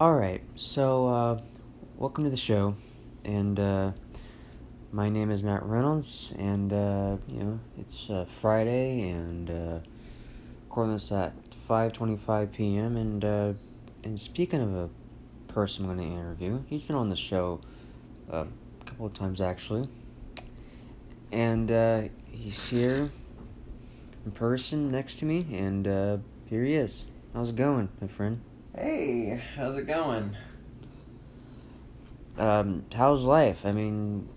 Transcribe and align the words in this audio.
All 0.00 0.14
right, 0.14 0.42
so 0.56 1.06
uh, 1.06 1.40
welcome 1.96 2.24
to 2.24 2.30
the 2.30 2.36
show, 2.36 2.74
and 3.24 3.60
uh, 3.60 3.92
my 4.90 5.08
name 5.08 5.30
is 5.30 5.44
Matt 5.44 5.62
Reynolds, 5.62 6.34
and 6.36 6.72
uh, 6.72 7.18
you 7.28 7.38
know 7.38 7.60
it's 7.78 8.10
uh, 8.10 8.24
Friday, 8.24 9.08
and 9.08 9.48
uh, 9.48 9.78
recording 10.64 10.94
this 10.94 11.12
at 11.12 11.32
five 11.68 11.92
twenty-five 11.92 12.50
p.m. 12.50 12.96
and 12.96 13.24
uh, 13.24 13.52
and 14.02 14.18
speaking 14.18 14.60
of 14.60 14.74
a 14.74 14.90
person 15.46 15.88
I'm 15.88 15.96
going 15.96 16.10
to 16.10 16.16
interview, 16.16 16.64
he's 16.66 16.82
been 16.82 16.96
on 16.96 17.08
the 17.08 17.16
show 17.16 17.60
uh, 18.32 18.46
a 18.80 18.84
couple 18.84 19.06
of 19.06 19.14
times 19.14 19.40
actually, 19.40 19.88
and 21.30 22.10
he's 22.32 22.68
here 22.68 23.12
in 24.26 24.32
person 24.32 24.90
next 24.90 25.20
to 25.20 25.24
me, 25.24 25.46
and 25.52 25.86
here 26.46 26.64
he 26.64 26.74
is. 26.74 27.06
How's 27.32 27.50
it 27.50 27.56
going, 27.56 27.90
my 28.00 28.08
friend? 28.08 28.40
Hey, 28.76 29.40
how's 29.56 29.78
it 29.78 29.86
going? 29.86 30.36
um, 32.38 32.84
how's 32.94 33.22
life? 33.22 33.64
I 33.64 33.72
mean, 33.72 34.28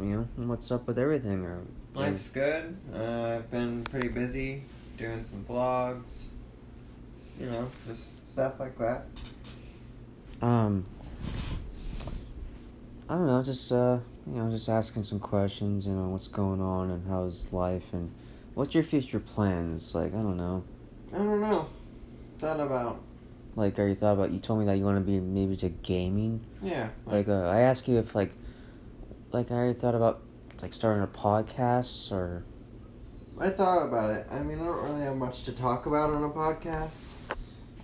you 0.00 0.28
know, 0.36 0.46
what's 0.46 0.70
up 0.72 0.86
with 0.86 0.98
everything? 0.98 1.44
Or 1.44 1.62
Life's 1.94 2.28
good. 2.28 2.76
Uh, 2.92 3.36
I've 3.36 3.50
been 3.50 3.84
pretty 3.84 4.08
busy 4.08 4.62
doing 4.96 5.24
some 5.24 5.44
vlogs. 5.48 6.24
You 7.38 7.46
know, 7.46 7.70
just 7.86 8.26
stuff 8.28 8.58
like 8.58 8.76
that. 8.78 9.06
um, 10.42 10.84
I 13.08 13.14
don't 13.14 13.26
know, 13.26 13.42
just 13.42 13.70
uh, 13.70 13.98
you 14.26 14.34
know, 14.34 14.50
just 14.50 14.68
asking 14.68 15.04
some 15.04 15.20
questions. 15.20 15.86
You 15.86 15.92
know, 15.92 16.08
what's 16.08 16.28
going 16.28 16.60
on 16.60 16.90
and 16.90 17.06
how's 17.08 17.52
life 17.52 17.92
and 17.92 18.10
what's 18.54 18.74
your 18.74 18.84
future 18.84 19.20
plans? 19.20 19.94
Like, 19.94 20.12
I 20.14 20.16
don't 20.16 20.36
know. 20.36 20.64
I 21.12 21.18
don't 21.18 21.40
know. 21.40 21.68
Thought 22.40 22.60
about. 22.60 23.00
Like, 23.56 23.78
are 23.78 23.86
you 23.86 23.94
thought 23.94 24.14
about? 24.14 24.32
You 24.32 24.38
told 24.38 24.60
me 24.60 24.66
that 24.66 24.76
you 24.76 24.84
want 24.84 24.98
to 24.98 25.04
be 25.04 25.20
maybe 25.20 25.56
to 25.58 25.68
gaming. 25.68 26.44
Yeah. 26.62 26.88
Like, 27.06 27.28
uh, 27.28 27.46
I 27.48 27.60
asked 27.60 27.86
you 27.86 27.98
if 27.98 28.14
like, 28.14 28.32
like, 29.32 29.50
I 29.50 29.72
thought 29.72 29.94
about 29.94 30.22
like 30.62 30.72
starting 30.72 31.02
a 31.02 31.06
podcast 31.06 32.10
or. 32.12 32.44
I 33.38 33.50
thought 33.50 33.86
about 33.86 34.10
it. 34.10 34.26
I 34.30 34.40
mean, 34.40 34.60
I 34.60 34.64
don't 34.64 34.82
really 34.82 35.02
have 35.02 35.16
much 35.16 35.44
to 35.44 35.52
talk 35.52 35.86
about 35.86 36.10
on 36.10 36.22
a 36.22 36.30
podcast. 36.30 37.04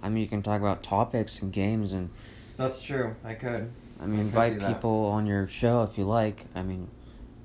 I 0.02 0.08
mean, 0.08 0.22
you 0.22 0.28
can 0.28 0.42
talk 0.42 0.60
about 0.60 0.82
topics 0.82 1.40
and 1.42 1.52
games 1.52 1.92
and 1.92 2.10
That's 2.56 2.82
true. 2.82 3.16
I 3.24 3.34
could. 3.34 3.70
I 4.00 4.06
mean, 4.06 4.20
I 4.20 4.22
invite 4.22 4.66
people 4.66 5.06
on 5.06 5.26
your 5.26 5.46
show 5.48 5.82
if 5.82 5.98
you 5.98 6.04
like. 6.04 6.46
I 6.54 6.62
mean, 6.62 6.88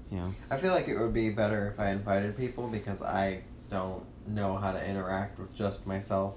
you 0.09 0.17
know. 0.17 0.33
I 0.49 0.57
feel 0.57 0.71
like 0.71 0.87
it 0.87 0.97
would 0.97 1.13
be 1.13 1.29
better 1.29 1.71
if 1.73 1.79
I 1.79 1.91
invited 1.91 2.37
people 2.37 2.67
because 2.67 3.01
I 3.01 3.41
don't 3.69 4.05
know 4.27 4.55
how 4.55 4.71
to 4.71 4.87
interact 4.87 5.37
with 5.37 5.53
just 5.53 5.85
myself. 5.85 6.35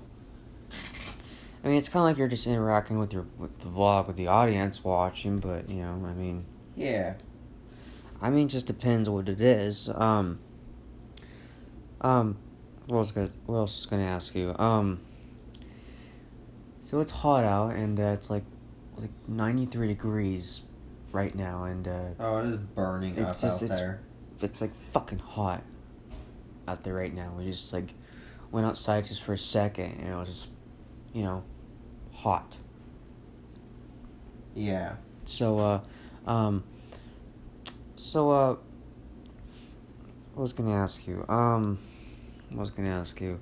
I 1.64 1.69
mean, 1.69 1.77
it's 1.77 1.89
kind 1.89 2.03
of 2.03 2.09
like 2.11 2.17
you're 2.19 2.28
just 2.28 2.47
interacting 2.47 2.98
with 2.98 3.12
your 3.12 3.27
with 3.39 3.59
the 3.61 3.67
vlog 3.67 4.06
with 4.06 4.17
the 4.17 4.28
audience 4.28 4.83
watching, 4.84 5.39
but 5.39 5.69
you 5.69 5.83
know, 5.83 6.03
I 6.06 6.12
mean, 6.12 6.45
Yeah. 6.77 7.15
I 8.20 8.31
mean, 8.31 8.47
it 8.47 8.50
just 8.50 8.67
depends 8.67 9.09
what 9.09 9.28
it 9.28 9.41
is. 9.41 9.89
Um, 9.95 10.39
um, 12.00 12.37
what 12.87 12.98
was 12.98 13.11
gonna, 13.12 13.31
what 13.47 13.56
else 13.56 13.77
was 13.77 13.87
gonna 13.87 14.03
ask 14.05 14.34
you? 14.34 14.55
Um, 14.59 15.00
so 16.83 17.00
it's 17.00 17.12
hot 17.12 17.45
out 17.45 17.75
and 17.75 17.98
uh, 18.00 18.05
it's 18.05 18.31
like 18.31 18.45
like 18.97 19.11
93 19.28 19.89
degrees 19.89 20.62
right 21.12 21.34
now, 21.34 21.65
and 21.65 21.87
uh, 21.87 22.00
Oh, 22.19 22.39
it 22.39 22.47
is 22.47 22.56
burning 22.56 23.17
It's 23.17 23.27
up 23.27 23.33
just- 23.33 23.45
out 23.45 23.62
it's- 23.62 23.78
there. 23.78 24.00
it's 24.43 24.61
like 24.61 24.72
fucking 24.93 25.20
hot 25.20 25.62
out 26.67 26.83
there 26.83 26.95
right 26.95 27.15
now. 27.15 27.33
We 27.37 27.45
just 27.50 27.72
like 27.72 27.95
went 28.50 28.67
outside 28.67 29.05
just 29.05 29.22
for 29.22 29.33
a 29.34 29.39
second, 29.39 29.98
and 30.00 30.09
it 30.12 30.17
was 30.17 30.28
just, 30.28 30.48
you 31.12 31.23
know, 31.23 31.42
hot. 32.12 32.59
Yeah. 34.55 34.95
So, 35.25 35.59
uh, 35.59 35.81
um, 36.31 36.65
so, 37.97 38.31
uh, 38.31 38.56
I 40.37 40.41
was 40.41 40.53
gonna 40.53 40.75
ask 40.75 41.06
you, 41.06 41.25
um, 41.28 41.78
I 42.53 42.56
was 42.56 42.71
gonna 42.71 42.91
ask 42.91 43.21
you, 43.21 43.38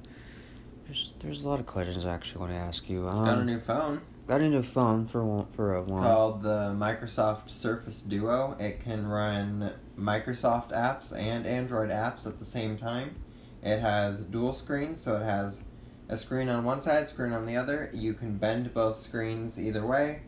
there's, 0.87 1.13
there's 1.21 1.45
a 1.45 1.49
lot 1.49 1.61
of 1.61 1.67
questions 1.67 2.05
I 2.07 2.13
actually 2.15 2.41
want 2.41 2.53
to 2.53 2.59
ask 2.59 2.89
you. 2.89 3.09
Um, 3.09 3.25
Got 3.25 3.39
a 3.39 3.45
new 3.45 3.59
phone. 3.59 4.01
got 4.27 4.41
a 4.41 4.49
new 4.49 4.63
phone 4.63 5.07
for 5.07 5.25
one, 5.25 5.47
for 5.53 5.75
a 5.77 5.83
It's 5.83 5.91
one. 5.91 6.03
called 6.03 6.43
the 6.43 6.75
Microsoft 6.79 7.51
Surface 7.51 8.03
Duo. 8.03 8.57
It 8.59 8.81
can 8.81 9.07
run 9.07 9.73
Microsoft 9.99 10.71
apps 10.71 11.17
and 11.17 11.47
Android 11.47 11.91
apps 11.91 12.27
at 12.27 12.39
the 12.39 12.45
same 12.45 12.77
time. 12.77 13.17
It 13.63 13.81
has 13.81 14.25
dual 14.25 14.53
screens, 14.53 15.01
so 15.01 15.17
it 15.17 15.25
has 15.25 15.65
a 16.09 16.17
screen 16.17 16.49
on 16.49 16.65
one 16.65 16.81
side, 16.81 17.09
screen 17.09 17.33
on 17.33 17.47
the 17.47 17.57
other. 17.57 17.91
You 17.93 18.15
can 18.15 18.37
bend 18.37 18.73
both 18.73 18.99
screens 18.99 19.61
either 19.61 19.85
way, 19.87 20.23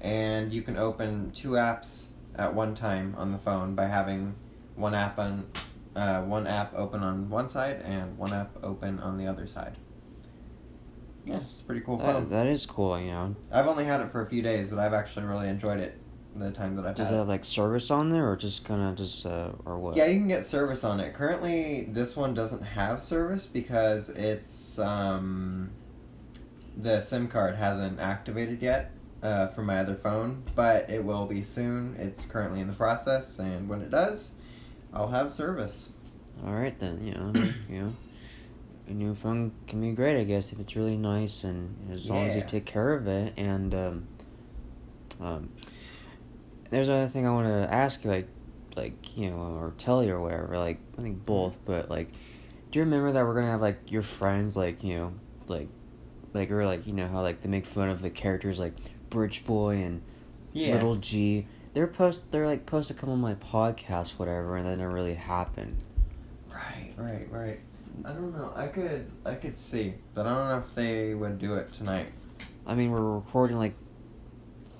and 0.00 0.52
you 0.52 0.62
can 0.62 0.76
open 0.76 1.30
two 1.32 1.50
apps 1.50 2.06
at 2.36 2.54
one 2.54 2.74
time 2.74 3.14
on 3.18 3.32
the 3.32 3.38
phone 3.38 3.74
by 3.74 3.86
having 3.86 4.34
one 4.76 4.94
app 4.94 5.18
on 5.18 5.46
uh, 5.96 6.22
one 6.22 6.46
app 6.46 6.72
open 6.74 7.02
on 7.02 7.28
one 7.28 7.48
side 7.48 7.82
and 7.84 8.16
one 8.16 8.32
app 8.32 8.56
open 8.62 9.00
on 9.00 9.18
the 9.18 9.26
other 9.26 9.46
side. 9.46 9.76
Yeah, 11.24 11.40
it's 11.50 11.60
a 11.60 11.64
pretty 11.64 11.82
cool 11.82 11.98
phone. 11.98 12.28
That, 12.28 12.30
that 12.30 12.46
is 12.46 12.64
cool, 12.64 12.98
you 12.98 13.10
know. 13.10 13.36
I've 13.52 13.66
only 13.66 13.84
had 13.84 14.00
it 14.00 14.10
for 14.10 14.22
a 14.22 14.26
few 14.26 14.40
days, 14.40 14.70
but 14.70 14.78
I've 14.78 14.94
actually 14.94 15.26
really 15.26 15.48
enjoyed 15.48 15.80
it 15.80 15.98
the 16.38 16.50
time 16.50 16.76
that 16.76 16.86
I've 16.86 16.94
Does 16.94 17.06
had 17.06 17.14
it 17.14 17.16
it. 17.16 17.18
have 17.20 17.28
like 17.28 17.44
service 17.44 17.90
on 17.90 18.10
there, 18.10 18.30
or 18.30 18.36
just 18.36 18.64
kind 18.64 18.82
of 18.82 18.96
just 18.96 19.26
uh, 19.26 19.50
or 19.64 19.78
what? 19.78 19.96
Yeah, 19.96 20.06
you 20.06 20.18
can 20.18 20.28
get 20.28 20.46
service 20.46 20.84
on 20.84 21.00
it. 21.00 21.14
Currently, 21.14 21.88
this 21.90 22.16
one 22.16 22.34
doesn't 22.34 22.62
have 22.62 23.02
service 23.02 23.46
because 23.46 24.10
it's 24.10 24.78
um, 24.78 25.70
the 26.76 27.00
SIM 27.00 27.28
card 27.28 27.56
hasn't 27.56 28.00
activated 28.00 28.62
yet 28.62 28.92
uh, 29.22 29.48
for 29.48 29.62
my 29.62 29.78
other 29.78 29.94
phone, 29.94 30.42
but 30.54 30.88
it 30.88 31.04
will 31.04 31.26
be 31.26 31.42
soon. 31.42 31.96
It's 31.98 32.24
currently 32.24 32.60
in 32.60 32.66
the 32.66 32.72
process, 32.72 33.38
and 33.38 33.68
when 33.68 33.82
it 33.82 33.90
does, 33.90 34.32
I'll 34.92 35.08
have 35.08 35.32
service. 35.32 35.90
All 36.46 36.52
right 36.52 36.78
then, 36.78 37.04
you 37.04 37.14
know, 37.14 37.32
you 37.34 37.54
know, 37.80 37.92
a 38.88 38.92
new 38.92 39.14
phone 39.14 39.52
can 39.66 39.80
be 39.80 39.92
great, 39.92 40.18
I 40.18 40.24
guess, 40.24 40.52
if 40.52 40.60
it's 40.60 40.76
really 40.76 40.96
nice 40.96 41.44
and 41.44 41.92
as 41.92 42.08
long 42.08 42.26
as 42.28 42.36
you 42.36 42.42
take 42.46 42.64
care 42.64 42.94
of 42.94 43.06
it. 43.06 43.34
And 43.36 43.74
um, 43.74 44.06
um, 45.20 45.48
there's 46.70 46.88
another 46.88 47.08
thing 47.08 47.26
I 47.26 47.30
want 47.30 47.46
to 47.46 47.72
ask 47.72 48.04
you, 48.04 48.10
like, 48.10 48.28
like 48.76 49.16
you 49.16 49.30
know, 49.30 49.36
or 49.36 49.74
tell 49.78 50.02
you 50.02 50.14
or 50.14 50.20
whatever. 50.20 50.58
Like, 50.58 50.78
I 50.98 51.02
think 51.02 51.16
mm-hmm. 51.16 51.24
both, 51.24 51.56
but 51.64 51.90
like, 51.90 52.12
do 52.70 52.78
you 52.78 52.84
remember 52.84 53.12
that 53.12 53.24
we're 53.24 53.34
gonna 53.34 53.50
have 53.50 53.60
like 53.60 53.90
your 53.90 54.02
friends, 54.02 54.56
like 54.56 54.84
you 54.84 54.94
know, 54.94 55.12
like, 55.46 55.68
like 56.34 56.50
or 56.50 56.64
like 56.66 56.86
you 56.86 56.92
know 56.92 57.08
how 57.08 57.22
like 57.22 57.42
they 57.42 57.48
make 57.48 57.66
fun 57.66 57.88
of 57.88 58.02
the 58.02 58.10
characters 58.10 58.58
like 58.58 58.74
Bridge 59.10 59.44
Boy 59.44 59.76
and 59.76 60.02
Little 60.54 60.96
G. 60.96 61.46
They're 61.74 61.86
post. 61.86 62.30
They're 62.30 62.46
like 62.46 62.60
supposed 62.60 62.88
to 62.88 62.94
come 62.94 63.10
on 63.10 63.20
my 63.20 63.34
podcast, 63.34 64.18
whatever, 64.18 64.56
and 64.56 64.66
that 64.66 64.78
never 64.78 64.92
really 64.92 65.14
happened. 65.14 65.84
Right, 66.50 66.92
right, 66.96 67.30
right. 67.30 67.60
I 68.04 68.12
don't 68.12 68.36
know. 68.36 68.52
I 68.54 68.68
could, 68.68 69.10
I 69.24 69.34
could 69.34 69.58
see, 69.58 69.94
but 70.14 70.26
I 70.26 70.30
don't 70.30 70.48
know 70.48 70.58
if 70.58 70.74
they 70.74 71.14
would 71.14 71.38
do 71.38 71.54
it 71.54 71.72
tonight. 71.72 72.12
I 72.66 72.74
mean, 72.74 72.90
we're 72.90 73.00
recording 73.00 73.58
like 73.58 73.74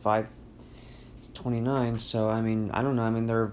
five 0.00 0.28
twenty 1.38 1.60
nine, 1.60 1.99
so 1.99 2.28
I 2.28 2.41
mean, 2.41 2.71
I 2.72 2.82
don't 2.82 2.97
know. 2.97 3.03
I 3.03 3.10
mean, 3.10 3.26
they're 3.26 3.53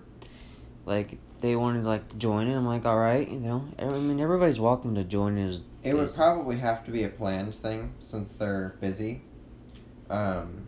like 0.85 1.19
they 1.41 1.55
wanted 1.55 1.85
like 1.85 2.09
to 2.09 2.15
join 2.15 2.47
it. 2.47 2.55
I'm 2.55 2.65
like, 2.65 2.85
all 2.85 2.97
right, 2.97 3.29
you 3.29 3.39
know. 3.39 3.65
I 3.77 3.85
mean, 3.85 4.19
everybody's 4.19 4.59
welcome 4.59 4.95
to 4.95 5.03
join. 5.03 5.37
Is 5.37 5.67
It 5.83 5.93
would 5.93 6.13
probably 6.13 6.57
have 6.57 6.83
to 6.85 6.91
be 6.91 7.03
a 7.03 7.09
planned 7.09 7.53
thing 7.53 7.93
since 7.99 8.33
they're 8.33 8.75
busy. 8.81 9.21
Um, 10.09 10.65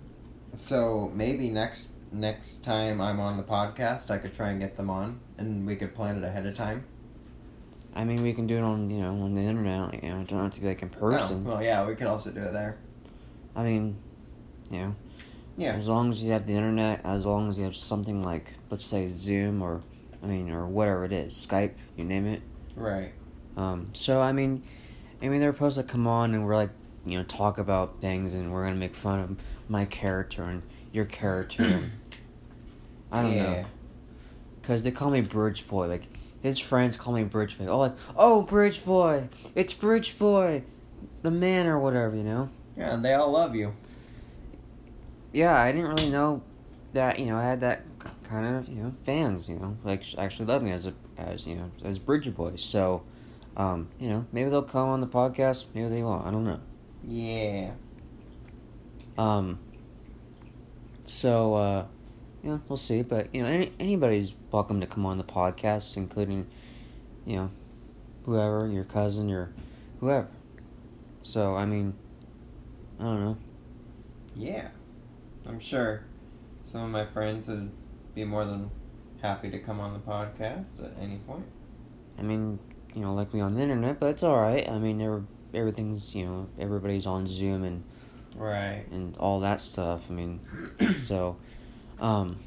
so 0.55 1.11
maybe 1.13 1.49
next 1.49 1.87
next 2.11 2.59
time 2.63 3.01
I'm 3.01 3.19
on 3.19 3.37
the 3.37 3.43
podcast, 3.43 4.11
I 4.11 4.19
could 4.19 4.33
try 4.33 4.49
and 4.49 4.59
get 4.59 4.75
them 4.75 4.89
on, 4.91 5.19
and 5.39 5.65
we 5.65 5.75
could 5.75 5.95
plan 5.95 6.17
it 6.17 6.23
ahead 6.23 6.45
of 6.45 6.55
time. 6.55 6.85
I 7.95 8.03
mean, 8.03 8.21
we 8.21 8.31
can 8.31 8.45
do 8.45 8.57
it 8.57 8.63
on 8.63 8.91
you 8.91 9.01
know 9.01 9.21
on 9.23 9.33
the 9.33 9.41
internet. 9.41 10.03
You 10.03 10.09
know, 10.09 10.21
it 10.21 10.27
don't 10.27 10.43
have 10.43 10.53
to 10.53 10.61
be 10.61 10.67
like 10.67 10.83
in 10.83 10.89
person. 10.89 11.43
Oh, 11.47 11.53
well, 11.53 11.63
yeah, 11.63 11.83
we 11.87 11.95
could 11.95 12.07
also 12.07 12.29
do 12.29 12.43
it 12.43 12.53
there. 12.53 12.77
I 13.55 13.63
mean, 13.63 13.97
you 14.69 14.79
know, 14.79 14.95
Yeah. 15.57 15.73
as 15.73 15.87
long 15.87 16.11
as 16.11 16.23
you 16.23 16.31
have 16.31 16.45
the 16.45 16.53
internet, 16.53 17.01
as 17.03 17.25
long 17.25 17.49
as 17.49 17.57
you 17.57 17.65
have 17.65 17.75
something 17.75 18.23
like 18.23 18.53
let's 18.69 18.85
say 18.85 19.07
Zoom 19.07 19.61
or 19.61 19.81
I 20.23 20.27
mean 20.27 20.51
or 20.51 20.67
whatever 20.67 21.03
it 21.03 21.11
is, 21.11 21.33
Skype, 21.33 21.71
you 21.95 22.03
name 22.03 22.27
it. 22.27 22.41
Right. 22.75 23.11
Um, 23.57 23.89
so 23.93 24.21
I 24.21 24.31
mean, 24.31 24.63
I 25.21 25.27
mean 25.29 25.41
they're 25.41 25.53
supposed 25.53 25.77
to 25.77 25.83
come 25.83 26.05
on 26.07 26.35
and 26.35 26.45
we're 26.45 26.55
like, 26.55 26.69
you 27.05 27.17
know, 27.17 27.23
talk 27.23 27.57
about 27.57 27.99
things 28.01 28.35
and 28.35 28.53
we're 28.53 28.65
gonna 28.65 28.75
make 28.75 28.95
fun 28.95 29.19
of 29.19 29.37
my 29.67 29.85
character 29.85 30.43
and 30.43 30.61
your 30.93 31.05
character. 31.05 31.63
and 31.63 31.91
I 33.11 33.21
don't 33.23 33.35
know, 33.35 33.51
yeah. 33.51 33.65
cause 34.61 34.83
they 34.83 34.91
call 34.91 35.09
me 35.09 35.21
Bridge 35.21 35.67
Boy. 35.67 35.87
Like 35.87 36.03
his 36.43 36.59
friends 36.59 36.97
call 36.97 37.13
me 37.15 37.23
Bridge 37.23 37.57
Boy. 37.57 37.65
Oh, 37.65 37.79
like 37.79 37.95
oh 38.15 38.43
Bridge 38.43 38.85
Boy, 38.85 39.27
it's 39.55 39.73
Bridge 39.73 40.19
Boy, 40.19 40.63
the 41.23 41.31
man 41.31 41.65
or 41.65 41.79
whatever. 41.79 42.15
You 42.15 42.23
know. 42.23 42.49
Yeah, 42.77 42.93
and 42.93 43.03
they 43.03 43.15
all 43.15 43.31
love 43.31 43.55
you. 43.55 43.73
Yeah, 45.33 45.59
I 45.59 45.71
didn't 45.71 45.87
really 45.87 46.09
know 46.09 46.41
that. 46.93 47.19
You 47.19 47.27
know, 47.27 47.37
I 47.37 47.43
had 47.43 47.61
that 47.61 47.83
kind 48.23 48.55
of 48.55 48.67
you 48.67 48.83
know 48.83 48.93
fans. 49.05 49.49
You 49.49 49.55
know, 49.57 49.77
like 49.83 50.03
actually 50.17 50.45
love 50.45 50.63
me 50.63 50.71
as 50.71 50.85
a 50.85 50.93
as 51.17 51.45
you 51.47 51.55
know 51.55 51.71
as 51.83 51.99
Bridge 51.99 52.33
Boy. 52.35 52.53
So. 52.57 53.03
Um, 53.55 53.89
you 53.99 54.07
know, 54.07 54.23
maybe 54.31 54.51
they'll 54.51 54.61
come 54.61 54.87
on 54.89 55.01
the 55.01 55.07
podcast, 55.07 55.65
maybe 55.73 55.89
they 55.89 56.03
won't. 56.03 56.27
I 56.27 56.29
don't 56.29 56.45
know. 56.45 56.59
Yeah. 57.03 57.71
Um, 59.17 59.57
so, 61.07 61.55
uh, 61.55 61.85
you 62.43 62.51
know, 62.51 62.61
we'll 62.67 62.77
see. 62.77 63.01
But 63.01 63.33
you 63.33 63.41
know, 63.41 63.49
any, 63.49 63.71
anybody's 63.79 64.35
welcome 64.51 64.79
to 64.81 64.87
come 64.87 65.05
on 65.05 65.17
the 65.17 65.23
podcast, 65.23 65.97
including, 65.97 66.47
you 67.25 67.37
know, 67.37 67.51
whoever 68.25 68.67
your 68.67 68.83
cousin, 68.83 69.27
your 69.27 69.49
whoever. 69.99 70.27
So 71.23 71.55
I 71.55 71.65
mean, 71.65 71.93
I 72.99 73.03
don't 73.05 73.23
know. 73.23 73.37
Yeah, 74.35 74.67
I'm 75.47 75.59
sure 75.59 76.03
some 76.65 76.83
of 76.83 76.89
my 76.89 77.05
friends 77.05 77.47
would 77.47 77.71
be 78.13 78.23
more 78.23 78.45
than 78.45 78.69
happy 79.21 79.49
to 79.49 79.59
come 79.59 79.79
on 79.79 79.93
the 79.93 79.99
podcast 79.99 80.83
at 80.83 81.01
any 81.01 81.17
point. 81.17 81.45
I 82.19 82.21
mean, 82.21 82.59
you 82.93 83.01
know, 83.01 83.13
like 83.13 83.33
me 83.33 83.39
on 83.41 83.55
the 83.55 83.61
internet, 83.61 83.99
but 83.99 84.07
it's 84.07 84.23
all 84.23 84.37
right. 84.37 84.67
I 84.67 84.77
mean, 84.77 85.01
every, 85.01 85.23
everything's 85.53 86.13
you 86.13 86.25
know, 86.25 86.47
everybody's 86.59 87.05
on 87.05 87.27
Zoom 87.27 87.63
and 87.63 87.83
Right. 88.35 88.85
and 88.91 89.15
all 89.17 89.39
that 89.39 89.61
stuff. 89.61 90.01
I 90.09 90.13
mean, 90.13 90.39
so, 91.03 91.37
um, 91.99 92.37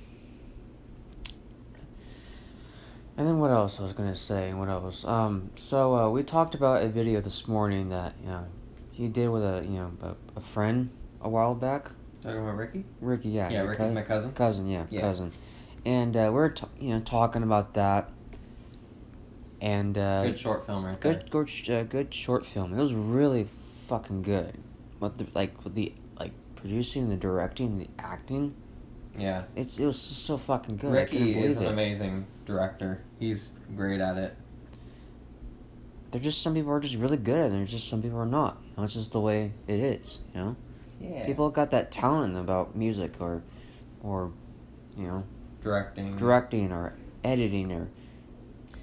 and 3.16 3.26
then 3.26 3.38
what 3.38 3.50
else 3.50 3.80
I 3.80 3.84
was 3.84 3.92
gonna 3.92 4.14
say? 4.14 4.52
What 4.52 4.68
else? 4.68 5.04
Um, 5.04 5.50
so 5.56 5.94
uh, 5.96 6.10
we 6.10 6.22
talked 6.22 6.54
about 6.54 6.82
a 6.82 6.88
video 6.88 7.20
this 7.20 7.48
morning 7.48 7.88
that 7.88 8.14
you 8.22 8.28
know 8.28 8.46
he 8.92 9.08
did 9.08 9.28
with 9.30 9.42
a 9.42 9.62
you 9.64 9.78
know 9.78 9.92
a, 10.02 10.14
a 10.36 10.40
friend 10.40 10.90
a 11.20 11.28
while 11.28 11.54
back. 11.54 11.90
Talking 12.22 12.38
about 12.38 12.56
Ricky? 12.56 12.84
Ricky, 13.00 13.28
yeah, 13.30 13.48
Yeah, 13.50 13.60
Ricky's 13.62 13.92
my 13.92 14.02
cousin. 14.02 14.32
cousin, 14.32 14.68
yeah, 14.68 14.84
Yeah. 14.90 15.00
cousin, 15.00 15.32
and 15.86 16.14
uh, 16.16 16.24
we 16.26 16.30
we're 16.30 16.48
t- 16.50 16.66
you 16.78 16.90
know 16.90 17.00
talking 17.00 17.42
about 17.42 17.74
that, 17.74 18.10
and 19.60 19.96
uh, 19.96 20.24
Good 20.24 20.38
short 20.38 20.66
film 20.66 20.84
right 20.84 21.00
there. 21.00 21.14
good, 21.14 21.30
good, 21.30 21.70
uh, 21.70 21.82
good 21.84 22.12
short 22.14 22.44
film. 22.46 22.72
It 22.72 22.80
was 22.80 22.94
really 22.94 23.48
fucking 23.86 24.22
good. 24.22 24.58
What 24.98 25.16
the 25.18 25.26
like 25.34 25.64
with 25.64 25.74
the 25.74 25.92
like 26.18 26.32
producing, 26.56 27.08
the 27.08 27.16
directing, 27.16 27.78
the 27.78 27.88
acting. 27.98 28.54
Yeah. 29.18 29.44
It's 29.56 29.78
it 29.78 29.86
was 29.86 29.96
just 29.98 30.24
so 30.26 30.36
fucking 30.38 30.76
good. 30.76 30.92
Ricky 30.92 31.38
is 31.42 31.56
an 31.56 31.64
it. 31.64 31.68
amazing 31.72 32.26
director. 32.46 33.02
He's 33.18 33.52
great 33.74 34.00
at 34.00 34.16
it. 34.18 34.36
There's 36.10 36.24
just 36.24 36.42
some 36.42 36.54
people 36.54 36.70
are 36.72 36.80
just 36.80 36.96
really 36.96 37.16
good 37.16 37.38
at 37.38 37.44
it. 37.46 37.50
and 37.52 37.54
There's 37.60 37.70
just 37.70 37.88
some 37.88 38.02
people 38.02 38.18
are 38.18 38.26
not. 38.26 38.58
You 38.62 38.72
know, 38.76 38.82
it's 38.84 38.94
just 38.94 39.12
the 39.12 39.20
way 39.20 39.52
it 39.66 39.80
is. 39.80 40.18
You 40.34 40.40
know, 40.40 40.56
Yeah. 41.00 41.24
people 41.26 41.50
got 41.50 41.70
that 41.70 41.90
talent 41.90 42.36
about 42.36 42.76
music 42.76 43.14
or, 43.20 43.42
or, 44.02 44.32
you 44.96 45.06
know, 45.06 45.24
directing. 45.62 46.16
directing 46.16 46.72
or 46.72 46.92
editing 47.24 47.72
or 47.72 47.88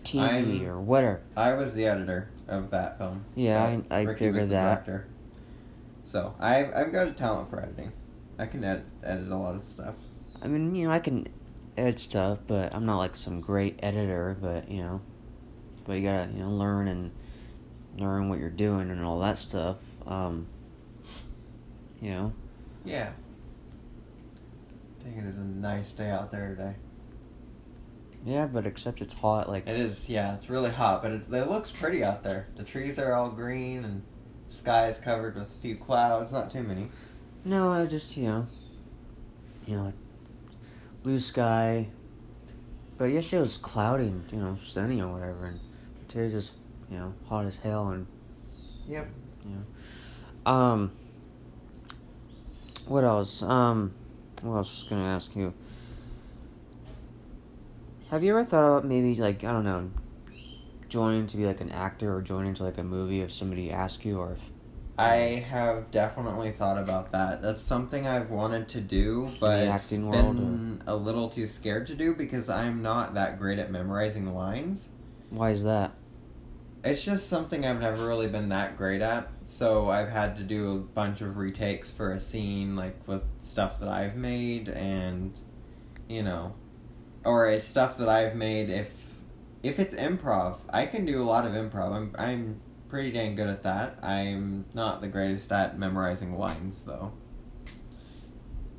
TV 0.03 0.19
I'm- 0.21 0.67
or 0.67 0.79
whatever. 0.79 1.21
I 1.35 1.53
was 1.53 1.73
the 1.75 1.85
editor 1.85 2.29
of 2.47 2.71
that 2.71 2.97
film. 2.97 3.25
Yeah, 3.35 3.63
I- 3.89 3.95
I 3.95 4.01
Ricky 4.03 4.25
figured 4.25 4.49
that. 4.49 4.85
Director. 4.85 5.07
So 6.05 6.33
I've 6.39 6.73
I've 6.73 6.91
got 6.93 7.07
a 7.07 7.11
talent 7.11 7.49
for 7.49 7.61
editing. 7.61 7.91
I 8.39 8.45
can 8.45 8.63
edit 8.63 8.85
edit 9.03 9.27
a 9.29 9.35
lot 9.35 9.55
of 9.55 9.61
stuff. 9.61 9.95
I 10.41 10.47
mean, 10.47 10.73
you 10.73 10.87
know, 10.87 10.93
I 10.93 10.99
can 10.99 11.27
edit 11.77 11.99
stuff, 11.99 12.39
but 12.47 12.73
I'm 12.73 12.85
not 12.85 12.97
like 12.97 13.15
some 13.17 13.41
great 13.41 13.77
editor. 13.83 14.37
But 14.39 14.71
you 14.71 14.81
know, 14.83 15.01
but 15.85 15.93
you 15.93 16.03
gotta 16.03 16.31
you 16.31 16.39
know 16.39 16.51
learn 16.51 16.87
and 16.87 17.11
learn 17.97 18.29
what 18.29 18.39
you're 18.39 18.49
doing 18.49 18.89
and 18.89 19.03
all 19.03 19.19
that 19.19 19.37
stuff. 19.37 19.77
Um, 20.05 20.47
you 22.01 22.11
know, 22.11 22.33
Yeah. 22.85 23.11
I 24.99 25.03
think 25.03 25.17
it 25.17 25.25
is 25.25 25.37
a 25.37 25.41
nice 25.41 25.91
day 25.91 26.09
out 26.09 26.31
there 26.31 26.49
today. 26.49 26.75
yeah, 28.25 28.45
but 28.45 28.65
except 28.65 29.01
it's 29.01 29.13
hot. 29.13 29.47
Like 29.49 29.67
It 29.67 29.79
is, 29.79 30.09
yeah. 30.09 30.35
It's 30.35 30.49
really 30.49 30.71
hot, 30.71 31.01
but 31.01 31.11
it, 31.11 31.21
it 31.31 31.49
looks 31.49 31.71
pretty 31.71 32.03
out 32.03 32.23
there. 32.23 32.47
The 32.57 32.63
trees 32.63 32.99
are 32.99 33.13
all 33.13 33.29
green 33.29 33.85
and 33.85 34.03
sky 34.49 34.87
is 34.87 34.97
covered 34.97 35.35
with 35.35 35.47
a 35.49 35.61
few 35.61 35.75
clouds. 35.77 36.31
Not 36.31 36.51
too 36.51 36.63
many. 36.63 36.89
no, 37.45 37.71
I 37.71 37.85
just 37.85 38.17
you 38.17 38.25
know, 38.25 38.47
you 39.65 39.75
know, 39.77 39.83
like 39.85 39.93
blue 41.03 41.19
sky. 41.19 41.87
But 42.97 43.05
yesterday 43.05 43.41
was 43.41 43.57
cloudy 43.57 44.05
and 44.07 44.23
you 44.31 44.39
know 44.39 44.57
sunny 44.63 44.99
or 45.01 45.11
whatever, 45.13 45.45
and 45.45 45.59
today's 46.07 46.31
just 46.33 46.51
you 46.89 46.97
know 46.97 47.13
hot 47.29 47.45
as 47.45 47.57
hell 47.57 47.89
and 47.89 48.07
Yep. 48.87 49.07
you 49.45 49.51
know. 50.45 50.51
Um. 50.51 50.91
What 52.87 53.03
else? 53.03 53.41
Um. 53.41 53.93
What 54.41 54.57
else 54.57 54.81
was 54.81 54.89
gonna 54.89 55.03
ask 55.03 55.35
you? 55.35 55.53
Have 58.11 58.23
you 58.23 58.31
ever 58.31 58.43
thought 58.43 58.65
about 58.65 58.85
maybe 58.85 59.15
like 59.15 59.43
I 59.43 59.51
don't 59.51 59.65
know, 59.65 59.91
joining 60.87 61.27
to 61.27 61.37
be 61.37 61.45
like 61.45 61.59
an 61.59 61.71
actor 61.71 62.15
or 62.15 62.21
joining 62.21 62.53
to 62.55 62.63
like 62.63 62.77
a 62.77 62.83
movie 62.83 63.21
if 63.21 63.33
somebody 63.33 63.71
asks 63.71 64.05
you 64.05 64.19
or 64.19 64.33
if 64.33 64.39
I 64.97 65.45
have 65.47 65.91
definitely 65.91 66.51
thought 66.51 66.79
about 66.79 67.11
that. 67.11 67.41
That's 67.41 67.61
something 67.61 68.07
I've 68.07 68.31
wanted 68.31 68.67
to 68.69 68.81
do, 68.81 69.29
but 69.39 69.67
acting 69.67 70.09
been 70.09 70.81
a 70.87 70.95
little 70.95 71.29
too 71.29 71.45
scared 71.45 71.85
to 71.87 71.95
do 71.95 72.15
because 72.15 72.49
I'm 72.49 72.81
not 72.81 73.13
that 73.13 73.37
great 73.37 73.59
at 73.59 73.71
memorizing 73.71 74.33
lines. 74.33 74.89
why 75.29 75.51
is 75.51 75.63
that? 75.65 75.91
It's 76.83 77.03
just 77.03 77.27
something 77.27 77.65
I've 77.65 77.81
never 77.81 78.07
really 78.07 78.27
been 78.27 78.49
that 78.49 78.77
great 78.77 79.01
at. 79.01 79.29
So 79.45 79.89
I've 79.89 80.09
had 80.09 80.37
to 80.37 80.43
do 80.43 80.75
a 80.75 80.79
bunch 80.79 81.21
of 81.21 81.37
retakes 81.37 81.91
for 81.91 82.13
a 82.13 82.19
scene, 82.19 82.75
like 82.75 83.07
with 83.07 83.23
stuff 83.39 83.79
that 83.79 83.89
I've 83.89 84.15
made, 84.15 84.69
and 84.69 85.37
you 86.07 86.23
know, 86.23 86.53
or 87.23 87.47
it's 87.47 87.65
stuff 87.65 87.97
that 87.97 88.09
I've 88.09 88.35
made. 88.35 88.69
If 88.69 88.91
if 89.63 89.79
it's 89.79 89.93
improv, 89.93 90.57
I 90.69 90.85
can 90.85 91.05
do 91.05 91.21
a 91.21 91.25
lot 91.25 91.45
of 91.45 91.53
improv. 91.53 91.91
I'm 91.91 92.15
I'm 92.17 92.61
pretty 92.89 93.11
dang 93.11 93.35
good 93.35 93.47
at 93.47 93.63
that. 93.63 94.03
I'm 94.03 94.65
not 94.73 95.01
the 95.01 95.07
greatest 95.07 95.51
at 95.51 95.77
memorizing 95.77 96.37
lines, 96.37 96.81
though. 96.81 97.11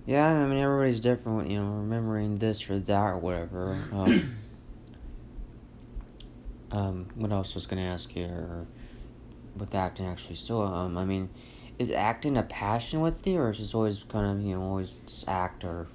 Yeah, 0.07 0.27
I 0.27 0.47
mean 0.47 0.59
everybody's 0.59 1.01
different. 1.01 1.51
You 1.51 1.61
know, 1.61 1.71
remembering 1.71 2.39
this 2.39 2.69
or 2.71 2.79
that 2.79 3.03
or 3.03 3.19
whatever. 3.19 3.79
Um, 3.93 4.37
um, 6.71 7.07
what 7.15 7.33
else 7.33 7.55
was 7.55 7.67
gonna 7.67 7.83
ask 7.83 8.15
you? 8.17 8.25
Or 8.25 8.67
with 9.57 9.75
acting, 9.75 10.07
actually, 10.07 10.37
still, 10.37 10.63
um, 10.63 10.97
I 10.97 11.05
mean, 11.05 11.31
is 11.79 11.91
acting 11.91 12.37
a 12.37 12.43
passion 12.43 13.01
with 13.01 13.27
you, 13.27 13.39
or 13.39 13.51
is 13.51 13.61
it 13.61 13.75
always 13.75 14.05
kind 14.05 14.27
of 14.27 14.45
you 14.45 14.57
know 14.57 14.63
always 14.63 14.93
just 15.07 15.29
act 15.29 15.65
or 15.65 15.87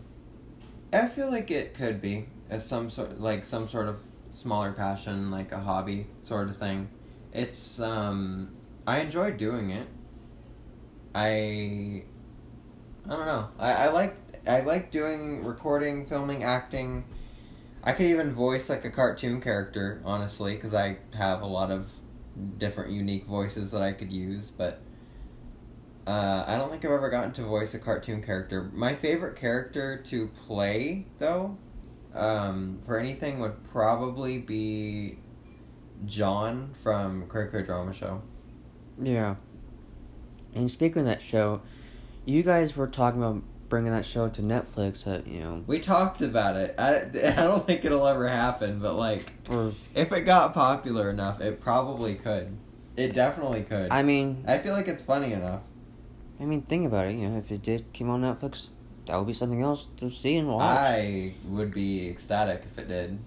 I 0.93 1.07
feel 1.07 1.31
like 1.31 1.49
it 1.49 1.73
could 1.73 2.01
be 2.01 2.27
as 2.49 2.65
some 2.65 2.89
sort 2.89 3.19
like 3.19 3.43
some 3.43 3.67
sort 3.67 3.87
of 3.87 4.03
smaller 4.29 4.71
passion, 4.71 5.31
like 5.31 5.51
a 5.51 5.59
hobby 5.59 6.07
sort 6.21 6.49
of 6.49 6.57
thing. 6.57 6.89
It's 7.33 7.79
um 7.79 8.51
I 8.85 8.99
enjoy 8.99 9.31
doing 9.31 9.71
it. 9.71 9.87
I 11.15 12.03
I 13.05 13.09
don't 13.09 13.25
know. 13.25 13.49
I, 13.57 13.71
I 13.73 13.87
like 13.89 14.15
I 14.45 14.61
like 14.61 14.91
doing 14.91 15.43
recording, 15.43 16.05
filming, 16.05 16.43
acting. 16.43 17.05
I 17.83 17.91
could 17.91 18.05
even 18.05 18.31
voice 18.31 18.69
like 18.69 18.85
a 18.85 18.89
cartoon 18.89 19.41
character, 19.41 20.01
honestly, 20.05 20.55
because 20.55 20.73
I 20.73 20.97
have 21.13 21.41
a 21.41 21.45
lot 21.45 21.69
of 21.69 21.91
different 22.57 22.91
unique 22.91 23.25
voices 23.25 23.71
that 23.71 23.81
I 23.81 23.91
could 23.91 24.11
use, 24.11 24.49
but 24.51 24.81
uh, 26.07 26.45
I 26.47 26.57
don't 26.57 26.69
think 26.69 26.85
I've 26.85 26.91
ever 26.91 27.09
gotten 27.09 27.33
to 27.33 27.43
voice 27.43 27.73
a 27.73 27.79
cartoon 27.79 28.23
character. 28.23 28.71
My 28.73 28.95
favorite 28.95 29.35
character 29.35 29.97
to 29.97 30.27
play, 30.47 31.05
though, 31.19 31.57
um, 32.13 32.79
for 32.83 32.97
anything 32.97 33.39
would 33.39 33.63
probably 33.65 34.37
be 34.37 35.17
John 36.05 36.73
from 36.73 37.27
Cray 37.27 37.63
Drama 37.63 37.93
Show. 37.93 38.21
yeah. 39.01 39.35
And 40.55 40.69
speaking 40.69 41.01
of 41.01 41.05
that 41.07 41.21
show, 41.21 41.61
you 42.25 42.43
guys 42.43 42.75
were 42.75 42.87
talking 42.87 43.21
about 43.21 43.43
bringing 43.73 43.91
that 43.91 44.05
show 44.05 44.29
to 44.29 44.43
Netflix. 44.43 45.05
That 45.05 45.25
you 45.25 45.39
know, 45.39 45.63
We 45.65 45.79
talked 45.79 46.21
about 46.21 46.57
it. 46.57 46.75
I, 46.77 46.97
I 47.31 47.43
don't 47.43 47.65
think 47.65 47.83
it'll 47.83 48.05
ever 48.05 48.27
happen, 48.27 48.77
but 48.77 48.93
like, 48.93 49.33
or 49.49 49.73
if 49.95 50.11
it 50.11 50.21
got 50.21 50.53
popular 50.53 51.09
enough, 51.09 51.41
it 51.41 51.59
probably 51.59 52.13
could. 52.13 52.55
It 52.95 53.15
definitely 53.15 53.63
could. 53.63 53.91
I 53.91 54.03
mean, 54.03 54.45
I 54.47 54.59
feel 54.59 54.73
like 54.73 54.87
it's 54.87 55.01
funny 55.01 55.33
enough. 55.33 55.61
I 56.39 56.45
mean, 56.45 56.61
think 56.61 56.85
about 56.85 57.07
it. 57.07 57.15
You 57.15 57.29
know, 57.29 57.39
if 57.39 57.51
it 57.51 57.63
did 57.63 57.91
came 57.93 58.11
on 58.11 58.21
Netflix, 58.21 58.69
that 59.07 59.17
would 59.17 59.25
be 59.25 59.33
something 59.33 59.63
else 59.63 59.87
to 59.97 60.11
see 60.11 60.35
and 60.35 60.49
watch. 60.49 60.61
I 60.61 61.33
would 61.45 61.73
be 61.73 62.07
ecstatic 62.07 62.65
if 62.71 62.77
it 62.77 62.87
did. 62.87 63.17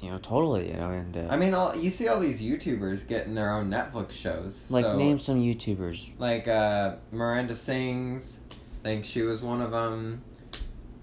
you 0.00 0.10
know, 0.10 0.18
totally. 0.18 0.70
You 0.70 0.78
know, 0.78 0.90
and 0.90 1.16
uh, 1.16 1.28
I 1.30 1.36
mean, 1.36 1.54
all 1.54 1.76
you 1.76 1.90
see 1.90 2.08
all 2.08 2.18
these 2.18 2.42
YouTubers 2.42 3.06
getting 3.06 3.34
their 3.34 3.54
own 3.54 3.70
Netflix 3.70 4.10
shows. 4.10 4.68
like 4.68 4.84
so, 4.84 4.96
name 4.96 5.20
some 5.20 5.40
YouTubers. 5.40 6.10
like 6.18 6.48
uh, 6.48 6.96
Miranda 7.12 7.54
Sings. 7.54 8.40
Think 8.82 9.04
she 9.04 9.22
was 9.22 9.42
one 9.42 9.60
of 9.60 9.70
them. 9.70 10.22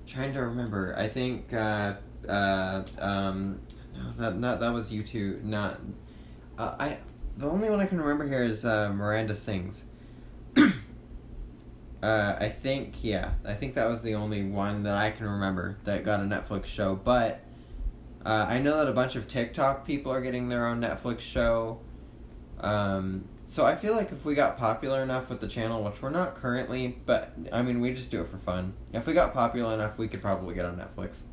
trying 0.06 0.34
to 0.34 0.42
remember. 0.42 0.94
I 0.98 1.08
think 1.08 1.54
uh, 1.54 1.94
uh, 2.28 2.84
um, 3.00 3.60
no, 3.94 4.12
that, 4.18 4.42
that 4.42 4.60
that 4.60 4.74
was 4.74 4.92
YouTube. 4.92 5.44
Not 5.44 5.80
uh, 6.58 6.76
I. 6.80 7.00
The 7.38 7.50
only 7.50 7.70
one 7.70 7.80
I 7.80 7.86
can 7.86 8.02
remember 8.02 8.28
here 8.28 8.44
is 8.44 8.66
uh, 8.66 8.92
Miranda 8.92 9.34
Sings. 9.34 9.86
uh, 10.58 10.72
I 12.04 12.50
think 12.50 13.02
yeah. 13.02 13.32
I 13.46 13.54
think 13.54 13.76
that 13.76 13.88
was 13.88 14.02
the 14.02 14.16
only 14.16 14.44
one 14.44 14.84
that 14.84 14.98
I 14.98 15.12
can 15.12 15.26
remember 15.26 15.78
that 15.86 16.04
got 16.04 16.20
a 16.20 16.24
Netflix 16.24 16.66
show. 16.66 16.96
But 16.96 17.46
uh, 18.26 18.46
I 18.50 18.60
know 18.60 18.78
that 18.78 18.90
a 18.90 18.94
bunch 18.94 19.16
of 19.16 19.30
TikTok 19.30 19.86
people 19.86 20.12
are 20.12 20.20
getting 20.20 20.50
their 20.50 20.68
own 20.68 20.82
Netflix 20.82 21.22
show. 21.22 21.80
Um, 22.60 23.24
so 23.50 23.65
I 23.65 23.75
feel 23.75 23.96
like 23.96 24.12
if 24.12 24.25
we 24.25 24.36
got 24.36 24.58
popular 24.60 25.01
enough 25.01 25.29
with 25.29 25.41
the 25.41 25.48
channel, 25.48 25.84
which 25.84 26.01
we're 26.03 26.12
not 26.12 26.36
currently, 26.36 26.98
but 27.06 27.34
I 27.51 27.62
mean 27.63 27.82
we 27.82 27.94
just 27.94 28.12
do 28.12 28.22
it 28.22 28.27
for 28.29 28.38
fun. 28.38 28.74
If 28.94 29.08
we 29.08 29.13
got 29.13 29.34
popular 29.34 29.74
enough, 29.74 29.98
we 29.98 30.08
could 30.08 30.22
probably 30.22 30.53
get 30.56 30.65
on 30.65 30.77
Netflix. 30.77 31.24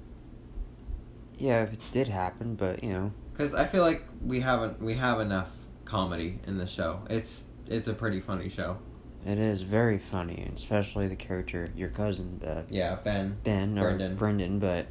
Yeah, 1.39 1.63
if 1.63 1.73
it 1.75 1.83
did 1.93 2.09
happen, 2.09 2.55
but 2.55 2.83
you 2.83 2.89
know, 2.91 3.13
Because 3.33 3.55
I 3.55 3.67
feel 3.67 3.83
like 3.83 4.03
we 4.25 4.41
haven't 4.41 4.81
we 4.81 4.95
have 4.95 5.21
enough 5.21 5.53
comedy 5.85 6.41
in 6.47 6.57
the 6.57 6.67
show. 6.67 7.03
It's 7.11 7.45
it's 7.67 7.89
a 7.89 7.93
pretty 7.95 8.21
funny 8.21 8.49
show. 8.49 8.79
it 9.27 9.39
is 9.39 9.61
very 9.63 9.99
funny, 9.99 10.43
and 10.47 10.57
especially 10.57 11.09
the 11.09 11.17
character, 11.17 11.71
your 11.77 11.91
cousin, 11.91 12.41
uh, 12.47 12.63
Yeah, 12.71 12.95
Ben. 13.05 13.37
Ben 13.45 13.79
or 13.79 13.89
Brendan. 13.89 14.17
Brendan, 14.17 14.59
but 14.59 14.87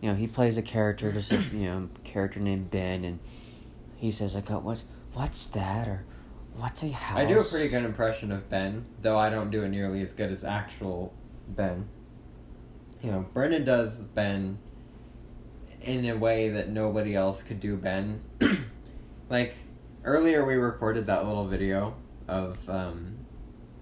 you 0.00 0.08
know 0.08 0.14
he 0.16 0.26
plays 0.26 0.56
a 0.56 0.62
character, 0.62 1.12
just 1.12 1.30
you 1.52 1.66
know 1.66 1.88
character 2.04 2.40
named 2.40 2.70
Ben, 2.70 3.04
and 3.04 3.18
he 3.96 4.10
says 4.10 4.34
like, 4.34 4.50
oh, 4.50 4.60
"What's 4.60 4.84
what's 5.12 5.46
that?" 5.48 5.86
or 5.88 6.04
"What's 6.56 6.82
a 6.82 6.88
house?" 6.88 7.18
I 7.18 7.24
do 7.26 7.40
a 7.40 7.44
pretty 7.44 7.68
good 7.68 7.84
impression 7.84 8.32
of 8.32 8.48
Ben, 8.48 8.86
though 9.02 9.18
I 9.18 9.30
don't 9.30 9.50
do 9.50 9.62
it 9.62 9.68
nearly 9.68 10.02
as 10.02 10.12
good 10.12 10.30
as 10.30 10.44
actual 10.44 11.12
Ben. 11.48 11.88
You 13.02 13.10
know, 13.10 13.26
Brendan 13.32 13.64
does 13.64 14.04
Ben 14.04 14.58
in 15.82 16.06
a 16.06 16.16
way 16.16 16.48
that 16.48 16.68
nobody 16.68 17.14
else 17.14 17.42
could 17.42 17.60
do 17.60 17.76
Ben. 17.76 18.22
like 19.28 19.54
earlier, 20.04 20.44
we 20.44 20.54
recorded 20.54 21.06
that 21.06 21.26
little 21.26 21.46
video 21.46 21.94
of 22.28 22.68
um, 22.68 23.18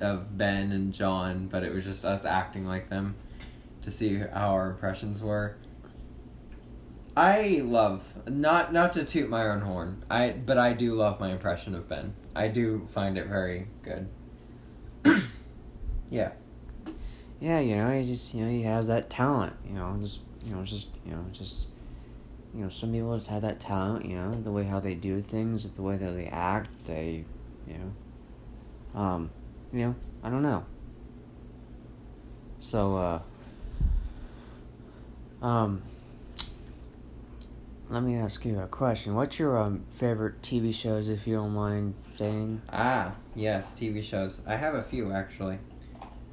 of 0.00 0.36
Ben 0.36 0.72
and 0.72 0.92
John, 0.92 1.48
but 1.48 1.62
it 1.62 1.72
was 1.72 1.84
just 1.84 2.04
us 2.04 2.24
acting 2.24 2.66
like 2.66 2.88
them 2.90 3.14
to 3.82 3.90
see 3.90 4.18
how 4.18 4.50
our 4.50 4.70
impressions 4.70 5.22
were. 5.22 5.56
I 7.16 7.60
love 7.64 8.12
not 8.26 8.72
not 8.72 8.94
to 8.94 9.04
toot 9.04 9.28
my 9.28 9.46
own 9.48 9.60
horn. 9.60 10.04
I 10.10 10.30
but 10.30 10.58
I 10.58 10.72
do 10.72 10.94
love 10.94 11.20
my 11.20 11.30
impression 11.30 11.74
of 11.74 11.88
Ben. 11.88 12.14
I 12.34 12.48
do 12.48 12.88
find 12.92 13.18
it 13.18 13.26
very 13.26 13.66
good. 13.82 14.08
yeah. 16.10 16.32
Yeah, 17.40 17.58
you 17.58 17.76
know, 17.76 17.90
he 17.90 18.06
just 18.06 18.34
you 18.34 18.44
know 18.44 18.50
he 18.50 18.62
has 18.62 18.86
that 18.86 19.10
talent. 19.10 19.54
You 19.66 19.74
know, 19.74 19.98
just 20.00 20.20
you 20.46 20.54
know, 20.54 20.62
just 20.64 20.88
you 21.04 21.12
know, 21.12 21.24
just 21.32 21.66
you 22.54 22.62
know, 22.62 22.68
some 22.68 22.92
people 22.92 23.16
just 23.16 23.28
have 23.28 23.42
that 23.42 23.60
talent. 23.60 24.04
You 24.04 24.16
know, 24.16 24.40
the 24.40 24.52
way 24.52 24.64
how 24.64 24.80
they 24.80 24.94
do 24.94 25.20
things, 25.20 25.68
the 25.68 25.82
way 25.82 25.96
that 25.96 26.12
they 26.12 26.26
act, 26.26 26.70
they, 26.86 27.24
you 27.66 27.74
know, 28.94 29.00
um, 29.00 29.30
you 29.72 29.86
know, 29.86 29.94
I 30.22 30.30
don't 30.30 30.42
know. 30.42 30.64
So, 32.60 32.96
uh, 35.42 35.44
um, 35.44 35.82
let 37.92 38.02
me 38.02 38.16
ask 38.16 38.44
you 38.46 38.58
a 38.58 38.66
question. 38.66 39.14
What's 39.14 39.38
your 39.38 39.58
um 39.58 39.84
favorite 39.90 40.40
TV 40.40 40.72
shows, 40.74 41.10
if 41.10 41.26
you 41.26 41.36
don't 41.36 41.52
mind 41.52 41.94
saying? 42.16 42.62
Ah, 42.70 43.14
yes, 43.34 43.74
TV 43.74 44.02
shows. 44.02 44.40
I 44.46 44.56
have 44.56 44.74
a 44.74 44.82
few 44.82 45.12
actually. 45.12 45.58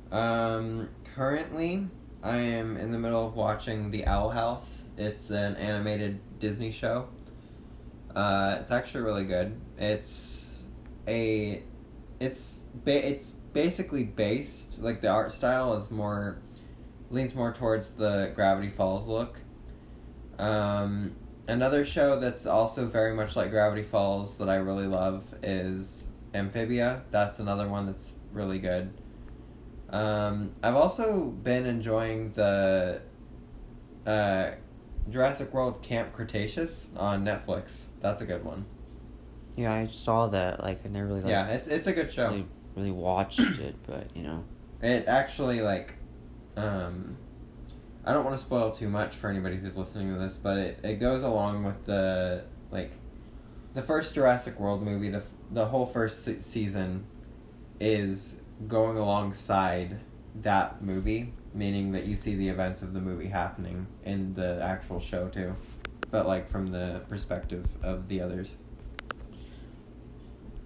Um, 0.10 0.90
currently, 1.16 1.88
I 2.24 2.38
am 2.38 2.78
in 2.78 2.92
the 2.92 2.98
middle 2.98 3.28
of 3.28 3.36
watching 3.36 3.92
The 3.92 4.06
Owl 4.08 4.30
House. 4.30 4.84
It's 4.98 5.32
an 5.32 5.58
animated 5.58 6.22
Disney 6.40 6.72
show. 6.72 7.10
Uh, 8.16 8.58
it's 8.62 8.72
actually 8.72 9.04
really 9.04 9.26
good. 9.26 9.60
It's 9.78 10.62
a, 11.08 11.62
it's 12.22 12.64
ba- 12.86 13.08
it's 13.08 13.34
basically 13.34 14.04
based 14.04 14.80
like 14.80 15.02
the 15.02 15.10
art 15.10 15.34
style 15.34 15.74
is 15.74 15.92
more, 15.92 16.40
leans 17.12 17.36
more 17.36 17.52
towards 17.52 17.92
the 17.94 18.32
Gravity 18.34 18.70
Falls 18.70 19.10
look. 19.10 19.40
Um, 20.40 21.16
another 21.50 21.84
show 21.84 22.20
that's 22.20 22.46
also 22.46 22.86
very 22.86 23.14
much 23.14 23.36
like 23.36 23.50
Gravity 23.52 23.84
Falls 23.84 24.38
that 24.38 24.50
I 24.50 24.56
really 24.56 24.88
love 24.88 25.34
is 25.44 26.08
Amphibia. 26.34 27.04
That's 27.12 27.40
another 27.40 27.68
one 27.68 27.86
that's 27.86 28.16
really 28.32 28.60
good. 28.60 28.94
Um, 29.90 30.54
I've 30.62 30.76
also 30.76 31.26
been 31.26 31.66
enjoying 31.66 32.30
the 32.30 33.02
uh, 34.06 34.52
Jurassic 35.10 35.52
World 35.54 35.82
Camp 35.82 36.14
Cretaceous 36.14 36.92
on 36.96 37.26
Netflix. 37.26 37.88
That's 38.00 38.22
a 38.22 38.26
good 38.26 38.46
one. 38.46 38.66
Yeah, 39.56 39.74
I 39.74 39.88
saw 39.88 40.28
that. 40.28 40.62
Like, 40.64 40.86
I 40.86 40.90
never 40.90 41.08
really 41.08 41.22
like, 41.22 41.32
Yeah, 41.32 41.48
it's 41.48 41.68
it's 41.68 41.88
a 41.88 41.94
good 41.94 42.12
show. 42.12 42.30
really, 42.30 42.46
really 42.76 42.92
watched 42.92 43.40
it, 43.40 43.76
but 43.88 44.16
you 44.16 44.24
know. 44.24 44.44
It 44.82 45.08
actually 45.08 45.62
like, 45.62 45.96
um, 46.56 47.18
I 48.06 48.14
don't 48.14 48.24
want 48.24 48.38
to 48.38 48.44
spoil 48.44 48.72
too 48.72 48.90
much 48.90 49.16
for 49.16 49.30
anybody 49.30 49.58
who's 49.58 49.78
listening 49.78 50.14
to 50.14 50.20
this, 50.20 50.38
but 50.38 50.58
it, 50.58 50.80
it 50.84 50.96
goes 50.96 51.24
along 51.24 51.64
with 51.64 51.86
the 51.86 52.44
like, 52.72 52.92
the 53.74 53.82
first 53.82 54.14
Jurassic 54.16 54.60
World 54.60 54.82
movie. 54.84 55.10
The 55.10 55.24
the 55.52 55.66
whole 55.66 55.86
first 55.86 56.24
se- 56.24 56.40
season 56.40 57.06
is 57.80 58.42
going 58.68 58.98
alongside 58.98 60.00
that 60.42 60.82
movie, 60.82 61.34
meaning 61.54 61.92
that 61.92 62.06
you 62.06 62.16
see 62.16 62.36
the 62.36 62.48
events 62.50 62.82
of 62.82 62.94
the 62.94 63.02
movie 63.02 63.28
happening 63.28 63.88
in 64.06 64.34
the 64.34 64.62
actual 64.62 65.00
show 65.00 65.28
too, 65.28 65.56
but 66.12 66.28
like 66.28 66.50
from 66.50 66.68
the 66.68 67.02
perspective 67.10 67.66
of 67.84 68.08
the 68.08 68.22
others. 68.22 68.58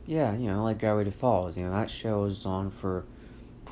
Yeah, 0.06 0.36
you 0.36 0.48
know, 0.48 0.64
like 0.64 0.80
Gravity 0.80 1.12
Falls. 1.12 1.56
You 1.56 1.64
know, 1.64 1.72
that 1.72 1.90
show 1.90 2.24
was 2.24 2.46
on 2.46 2.70
for 2.70 3.06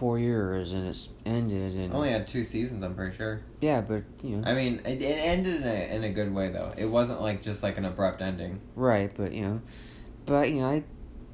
four 0.02 0.18
years 0.18 0.72
and 0.72 0.88
it's 0.88 1.10
ended 1.28 1.76
and 1.76 1.94
Only 1.94 2.10
had 2.10 2.26
two 2.26 2.44
seasons, 2.44 2.84
I'm 2.84 2.96
pretty 2.96 3.16
sure. 3.16 3.40
yeah, 3.62 3.82
but 3.82 4.02
you 4.24 4.38
know, 4.38 4.50
I 4.50 4.56
mean, 4.56 4.82
it, 4.84 5.00
it 5.00 5.18
ended 5.20 5.58
in 5.58 5.64
a 5.68 5.96
in 5.96 6.04
a 6.04 6.10
good 6.10 6.34
way 6.34 6.50
though. 6.50 6.74
It 6.76 6.88
wasn't 6.88 7.22
like 7.22 7.44
just 7.44 7.62
like 7.62 7.78
an 7.78 7.86
abrupt 7.86 8.20
ending. 8.20 8.60
right, 8.76 9.12
but 9.16 9.32
you 9.32 9.44
know, 9.44 9.62
but 10.26 10.50
you 10.50 10.62
know, 10.62 10.70
I 10.72 10.84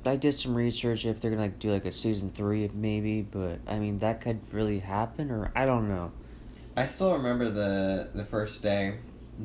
I 0.05 0.17
did 0.17 0.33
some 0.33 0.53
research 0.53 1.05
if 1.05 1.21
they're 1.21 1.31
gonna 1.31 1.43
like 1.43 1.59
do 1.59 1.71
like 1.71 1.85
a 1.85 1.93
season 1.93 2.29
three 2.29 2.69
maybe, 2.73 3.21
but 3.21 3.59
I 3.67 3.79
mean 3.79 3.99
that 3.99 4.19
could 4.19 4.41
really 4.51 4.79
happen 4.79 5.31
or 5.31 5.49
I 5.55 5.65
don't 5.65 5.87
know. 5.87 6.11
I 6.75 6.85
still 6.87 7.13
remember 7.13 7.49
the 7.49 8.09
the 8.13 8.25
first 8.25 8.61
day 8.61 8.95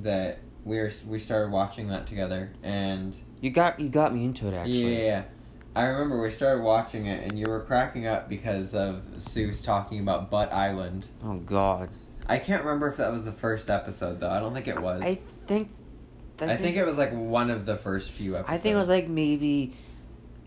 that 0.02 0.38
we 0.64 0.78
were 0.78 0.90
we 1.06 1.20
started 1.20 1.52
watching 1.52 1.86
that 1.88 2.08
together, 2.08 2.52
and 2.64 3.16
You 3.40 3.50
got 3.50 3.78
you 3.78 3.88
got 3.88 4.12
me 4.14 4.24
into 4.24 4.48
it 4.48 4.54
actually. 4.54 5.04
yeah, 5.06 5.22
I 5.74 5.86
remember 5.86 6.20
we 6.20 6.30
started 6.30 6.62
watching 6.62 7.06
it, 7.06 7.24
and 7.24 7.38
you 7.38 7.46
were 7.46 7.60
cracking 7.60 8.06
up 8.06 8.28
because 8.28 8.74
of 8.74 9.02
Soos 9.16 9.64
talking 9.64 10.00
about 10.00 10.30
Butt 10.30 10.52
Island. 10.52 11.06
Oh 11.24 11.36
God. 11.36 11.88
I 12.26 12.38
can't 12.38 12.62
remember 12.64 12.88
if 12.88 12.98
that 12.98 13.12
was 13.12 13.24
the 13.24 13.32
first 13.32 13.70
episode 13.70 14.20
though. 14.20 14.30
I 14.30 14.38
don't 14.40 14.52
think 14.54 14.68
it 14.68 14.80
was. 14.80 15.02
I 15.02 15.18
think. 15.46 15.70
I 16.40 16.56
think 16.56 16.76
it 16.76 16.84
was 16.84 16.98
like 16.98 17.12
one 17.12 17.50
of 17.50 17.66
the 17.66 17.76
first 17.76 18.10
few 18.10 18.36
episodes. 18.36 18.58
I 18.58 18.60
think 18.60 18.74
it 18.74 18.78
was 18.78 18.88
like 18.88 19.08
maybe 19.08 19.72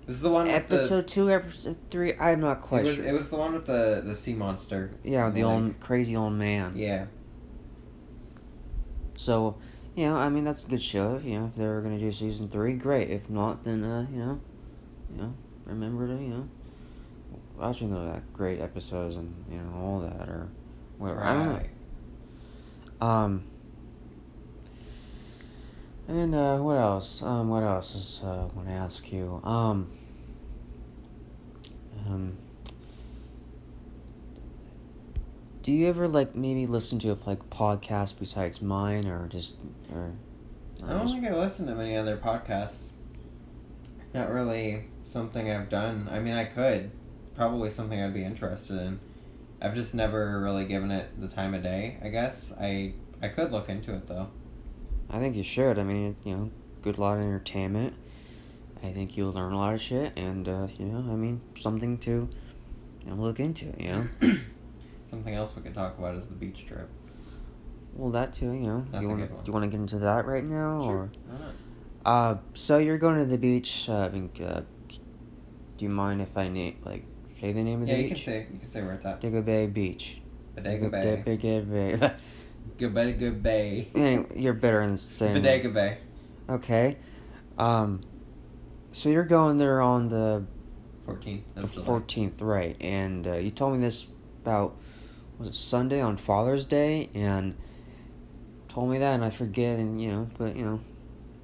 it 0.01 0.08
was 0.08 0.22
the 0.22 0.29
one 0.29 0.46
with 0.48 0.55
episode 0.55 1.08
two, 1.08 1.32
episode 1.32 1.77
three. 1.89 2.13
I'm 2.15 2.41
not 2.41 2.62
quite 2.62 2.82
It 2.84 2.88
was, 2.88 2.96
sure. 2.98 3.05
it 3.05 3.13
was 3.13 3.29
the 3.29 3.38
one 3.38 3.53
with 3.53 3.65
the 3.65 4.01
the 4.05 4.13
sea 4.15 4.34
monster. 4.34 4.91
yeah, 5.03 5.29
the 5.29 5.44
like- 5.44 5.53
old 5.53 5.79
crazy 5.79 6.15
old 6.15 6.34
man. 6.34 6.74
Yeah. 6.75 7.05
So, 9.17 9.55
you 9.96 10.05
know, 10.08 10.15
I 10.15 10.29
mean, 10.29 10.44
that's 10.44 10.65
a 10.65 10.67
good 10.67 10.82
show. 10.82 11.22
You 11.24 11.39
know, 11.39 11.46
if 11.48 11.55
they're 11.55 11.82
gonna 11.82 12.00
do 12.00 12.12
season 12.12 12.50
three, 12.50 12.74
great. 12.74 13.10
If 13.10 13.29
not, 13.29 13.63
then 13.63 13.84
uh, 13.84 14.05
you 14.12 14.17
know, 14.17 14.39
you 15.16 15.22
know, 15.22 15.34
remember 15.66 16.08
to 16.08 16.14
you 16.14 16.30
know, 16.30 16.50
watching 17.58 17.92
those 17.94 18.16
uh, 18.16 18.20
great 18.34 18.60
episodes 18.60 19.16
and 19.16 19.34
you 19.50 19.58
know 19.58 19.74
all 19.78 20.00
that 20.02 20.28
or 20.30 20.50
whatever. 20.98 21.24
I 21.24 21.34
don't 21.34 21.48
Right. 21.50 21.70
know. 23.02 23.08
Um. 23.08 23.44
And 26.08 26.36
uh, 26.36 26.58
what 26.58 26.76
else? 26.78 27.24
Um, 27.24 27.50
what 27.50 27.64
else 27.64 27.96
is 27.96 28.22
uh, 28.24 28.28
I 28.28 28.56
want 28.56 28.68
to 28.68 28.74
ask 28.74 29.12
you? 29.12 29.42
Um. 29.44 29.88
Um. 32.08 32.38
Do 35.64 35.72
you 35.72 35.88
ever 35.88 36.08
like 36.08 36.36
maybe 36.36 36.68
listen 36.68 37.00
to 37.00 37.12
a 37.12 37.18
like 37.26 37.50
podcast 37.50 38.20
besides 38.20 38.62
mine 38.62 39.08
or 39.08 39.28
just 39.28 39.56
or? 39.92 40.12
I 40.84 40.94
don't 40.94 41.08
think 41.08 41.26
I 41.26 41.34
listen 41.36 41.66
to 41.68 41.74
many 41.74 41.96
other 41.98 42.18
podcasts. 42.18 42.90
Not 44.14 44.30
really 44.30 44.86
something 45.06 45.50
I've 45.50 45.70
done. 45.70 46.08
I 46.12 46.20
mean, 46.20 46.34
I 46.34 46.46
could. 46.46 46.92
Probably 47.36 47.70
something 47.70 48.02
I'd 48.02 48.14
be 48.14 48.24
interested 48.24 48.80
in. 48.82 49.00
I've 49.62 49.76
just 49.76 49.96
never 49.96 50.40
really 50.42 50.66
given 50.66 50.92
it 50.92 51.20
the 51.20 51.28
time 51.28 51.54
of 51.54 51.64
day, 51.64 51.98
I 52.04 52.10
guess. 52.10 52.54
I 52.60 52.94
I 53.22 53.30
could 53.30 53.52
look 53.52 53.70
into 53.70 53.94
it 53.96 54.08
though. 54.08 54.28
I 55.10 55.20
think 55.20 55.36
you 55.36 55.44
should. 55.44 55.80
I 55.80 55.84
mean, 55.84 56.16
you 56.24 56.36
know, 56.36 56.52
good 56.82 56.98
lot 56.98 57.18
of 57.18 57.22
entertainment. 57.24 57.94
I 58.84 58.92
think 58.92 59.16
you'll 59.18 59.32
learn 59.32 59.54
a 59.54 59.58
lot 59.58 59.74
of 59.74 59.82
shit, 59.82 60.14
and 60.18 60.48
uh, 60.48 60.68
you 60.78 60.86
know, 60.86 60.98
I 61.12 61.16
mean, 61.16 61.42
something 61.58 61.98
to 62.00 62.30
you 63.04 63.10
know, 63.10 63.16
look 63.16 63.40
into. 63.40 63.74
You 63.78 63.90
know, 63.92 64.08
Something 65.10 65.36
else 65.36 65.56
we 65.56 65.62
could 65.62 65.74
talk 65.74 65.98
about 65.98 66.16
is 66.16 66.28
the 66.28 66.34
beach 66.36 66.66
trip. 66.68 66.90
well, 67.94 68.12
that 68.12 68.34
too. 68.34 68.52
You 68.52 68.68
know, 68.68 68.86
That's 68.92 69.02
you 69.02 69.08
a 69.08 69.10
want 69.12 69.22
good 69.22 69.32
one. 69.32 69.44
do 69.44 69.50
you 69.50 69.54
want 69.54 69.64
to 69.64 69.70
get 69.70 69.80
into 69.80 70.00
that 70.00 70.26
right 70.26 70.44
now, 70.44 70.82
or 70.82 71.10
Why 72.04 72.12
uh, 72.12 72.36
so 72.54 72.78
you're 72.78 72.98
going 72.98 73.18
to 73.20 73.26
the 73.26 73.38
beach? 73.38 73.88
Uh, 73.90 74.00
I 74.06 74.10
mean, 74.10 74.30
uh, 74.44 74.62
do 75.77 75.86
you 75.86 75.89
mind 75.89 76.22
if 76.22 76.38
I 76.38 76.48
name 76.48 76.77
like 76.86 77.05
say 77.39 77.51
the 77.51 77.63
name 77.63 77.82
of 77.82 77.88
the 77.88 77.94
Yeah, 77.94 78.00
you 78.00 78.08
can 78.10 78.17
say 78.17 78.48
you 78.51 78.60
can 78.60 78.72
say 78.72 78.82
where 78.82 78.94
it's 78.94 79.05
at. 79.05 79.46
Bay 79.46 79.67
Beach. 79.67 80.22
Bodega 80.55 80.89
Bay. 80.89 81.24
Bodega 81.25 81.62
Bay. 81.62 82.12
Bodega 82.77 83.32
Bay. 83.32 83.88
anyway, 83.96 84.25
you're 84.36 84.53
better 84.53 84.82
in 84.82 84.98
saying. 84.98 85.34
Bodega 85.34 85.70
Bay. 85.70 85.98
Okay. 86.50 86.98
Um 87.58 88.01
so 88.91 89.10
you're 89.10 89.24
going 89.24 89.58
there 89.58 89.82
on 89.82 90.08
the 90.08 90.46
14th 91.05 91.41
The 91.55 91.67
fourteenth, 91.67 92.41
right? 92.41 92.75
And 92.79 93.27
uh, 93.27 93.34
you 93.34 93.51
told 93.51 93.74
me 93.74 93.79
this 93.79 94.08
about 94.41 94.77
was 95.38 95.50
it 95.50 95.55
Sunday 95.55 96.00
on 96.00 96.17
Father's 96.17 96.65
Day, 96.65 97.10
and 97.13 97.55
told 98.70 98.89
me 98.89 98.98
that, 99.00 99.13
and 99.13 99.24
I 99.24 99.29
forget, 99.29 99.77
and 99.77 100.01
you 100.01 100.12
know, 100.12 100.29
but 100.38 100.55
you 100.55 100.63
know, 100.63 100.79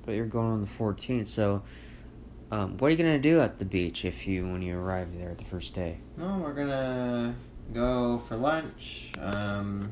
but 0.06 0.16
you're 0.16 0.26
going 0.26 0.52
on 0.52 0.62
the 0.62 0.68
fourteenth, 0.68 1.30
so. 1.30 1.62
Um, 2.52 2.76
what 2.80 2.88
are 2.88 2.92
you 2.92 2.98
gonna 2.98 3.18
do 3.18 3.40
at 3.40 3.60
the 3.60 3.66
beach 3.66 4.04
if 4.04 4.28
you 4.28 4.46
when 4.46 4.62
you 4.62 4.78
arrive 4.78 5.18
there 5.18 5.34
the 5.34 5.46
first 5.46 5.74
day? 5.74 6.00
No, 6.18 6.40
we're 6.44 6.54
gonna 6.54 7.34
go 7.74 8.22
for 8.28 8.36
lunch. 8.36 9.14
Um, 9.18 9.90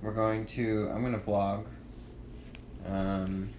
we're 0.00 0.14
going 0.14 0.46
to. 0.46 0.90
I'm 0.90 1.02
gonna 1.02 1.18
vlog. 1.18 1.66
Um, 2.86 3.50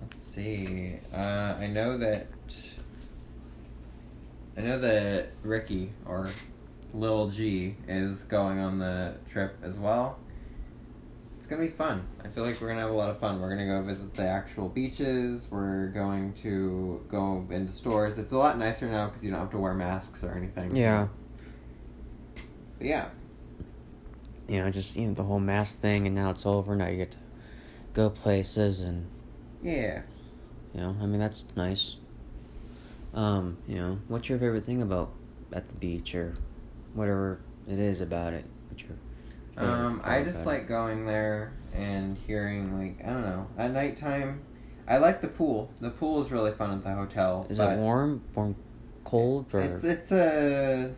let's 0.00 0.22
see. 0.22 1.00
Uh, 1.12 1.56
I 1.58 1.66
know 1.66 1.98
that. 1.98 2.28
I 4.56 4.60
know 4.60 4.78
that 4.78 5.30
Ricky 5.42 5.90
or 6.06 6.28
Lil 6.94 7.30
G 7.30 7.74
is 7.88 8.22
going 8.22 8.60
on 8.60 8.78
the 8.78 9.16
trip 9.28 9.56
as 9.64 9.76
well. 9.76 10.20
It's 11.48 11.54
gonna 11.56 11.66
be 11.66 11.72
fun. 11.74 12.06
I 12.22 12.28
feel 12.28 12.44
like 12.44 12.60
we're 12.60 12.68
gonna 12.68 12.82
have 12.82 12.90
a 12.90 12.92
lot 12.92 13.08
of 13.08 13.18
fun. 13.20 13.40
We're 13.40 13.48
gonna 13.48 13.64
go 13.64 13.80
visit 13.80 14.12
the 14.12 14.28
actual 14.28 14.68
beaches. 14.68 15.48
We're 15.50 15.86
going 15.86 16.34
to 16.42 17.02
go 17.08 17.46
into 17.48 17.72
stores. 17.72 18.18
It's 18.18 18.32
a 18.32 18.36
lot 18.36 18.58
nicer 18.58 18.86
now 18.86 19.06
because 19.06 19.24
you 19.24 19.30
don't 19.30 19.40
have 19.40 19.50
to 19.52 19.58
wear 19.58 19.72
masks 19.72 20.22
or 20.22 20.32
anything. 20.32 20.76
Yeah, 20.76 21.08
But 22.76 22.86
yeah. 22.86 23.08
you 24.46 24.62
know, 24.62 24.70
just 24.70 24.94
you 24.98 25.06
know 25.06 25.14
the 25.14 25.22
whole 25.22 25.40
mask 25.40 25.80
thing, 25.80 26.04
and 26.06 26.14
now 26.14 26.28
it's 26.28 26.44
over. 26.44 26.76
Now 26.76 26.88
you 26.88 26.98
get 26.98 27.12
to 27.12 27.18
go 27.94 28.10
places, 28.10 28.82
and 28.82 29.06
Yeah. 29.62 30.02
you 30.74 30.82
know, 30.82 30.94
I 31.00 31.06
mean 31.06 31.18
that's 31.18 31.44
nice. 31.56 31.96
Um, 33.14 33.56
you 33.66 33.76
know, 33.76 33.98
what's 34.08 34.28
your 34.28 34.38
favorite 34.38 34.64
thing 34.64 34.82
about 34.82 35.14
at 35.54 35.66
the 35.70 35.76
beach 35.76 36.14
or 36.14 36.34
whatever 36.92 37.40
it 37.66 37.78
is 37.78 38.02
about 38.02 38.34
it? 38.34 38.44
What's 38.68 38.82
your 38.82 38.90
favorite 38.90 39.07
Um, 39.58 40.00
I 40.04 40.22
just 40.22 40.46
like 40.46 40.68
going 40.68 41.06
there 41.06 41.52
and 41.74 42.16
hearing 42.16 42.78
like 42.78 43.04
I 43.04 43.12
don't 43.12 43.22
know 43.22 43.46
at 43.58 43.72
nighttime. 43.72 44.40
I 44.86 44.96
like 44.98 45.20
the 45.20 45.28
pool. 45.28 45.70
The 45.80 45.90
pool 45.90 46.20
is 46.22 46.30
really 46.30 46.52
fun 46.52 46.70
at 46.72 46.82
the 46.84 46.92
hotel. 46.92 47.46
Is 47.50 47.58
it 47.58 47.76
warm, 47.76 48.22
warm, 48.34 48.56
cold, 49.04 49.46
or 49.52 49.60
It's 49.60 49.84
it's 49.84 50.12
a 50.12 50.94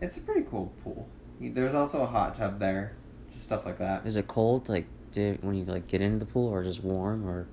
it's 0.00 0.16
a 0.16 0.20
pretty 0.20 0.46
cool 0.50 0.72
pool. 0.84 1.06
There's 1.40 1.74
also 1.74 2.02
a 2.02 2.06
hot 2.06 2.36
tub 2.36 2.58
there, 2.58 2.94
just 3.30 3.44
stuff 3.44 3.64
like 3.64 3.78
that. 3.78 4.06
is 4.06 4.16
it 4.16 4.26
cold? 4.26 4.68
Like 4.68 4.86
did, 5.12 5.42
when 5.42 5.54
you 5.54 5.64
like 5.64 5.86
get 5.86 6.00
into 6.02 6.18
the 6.18 6.26
pool, 6.26 6.48
or 6.52 6.62
just 6.64 6.82
warm, 6.82 7.26
or 7.26 7.46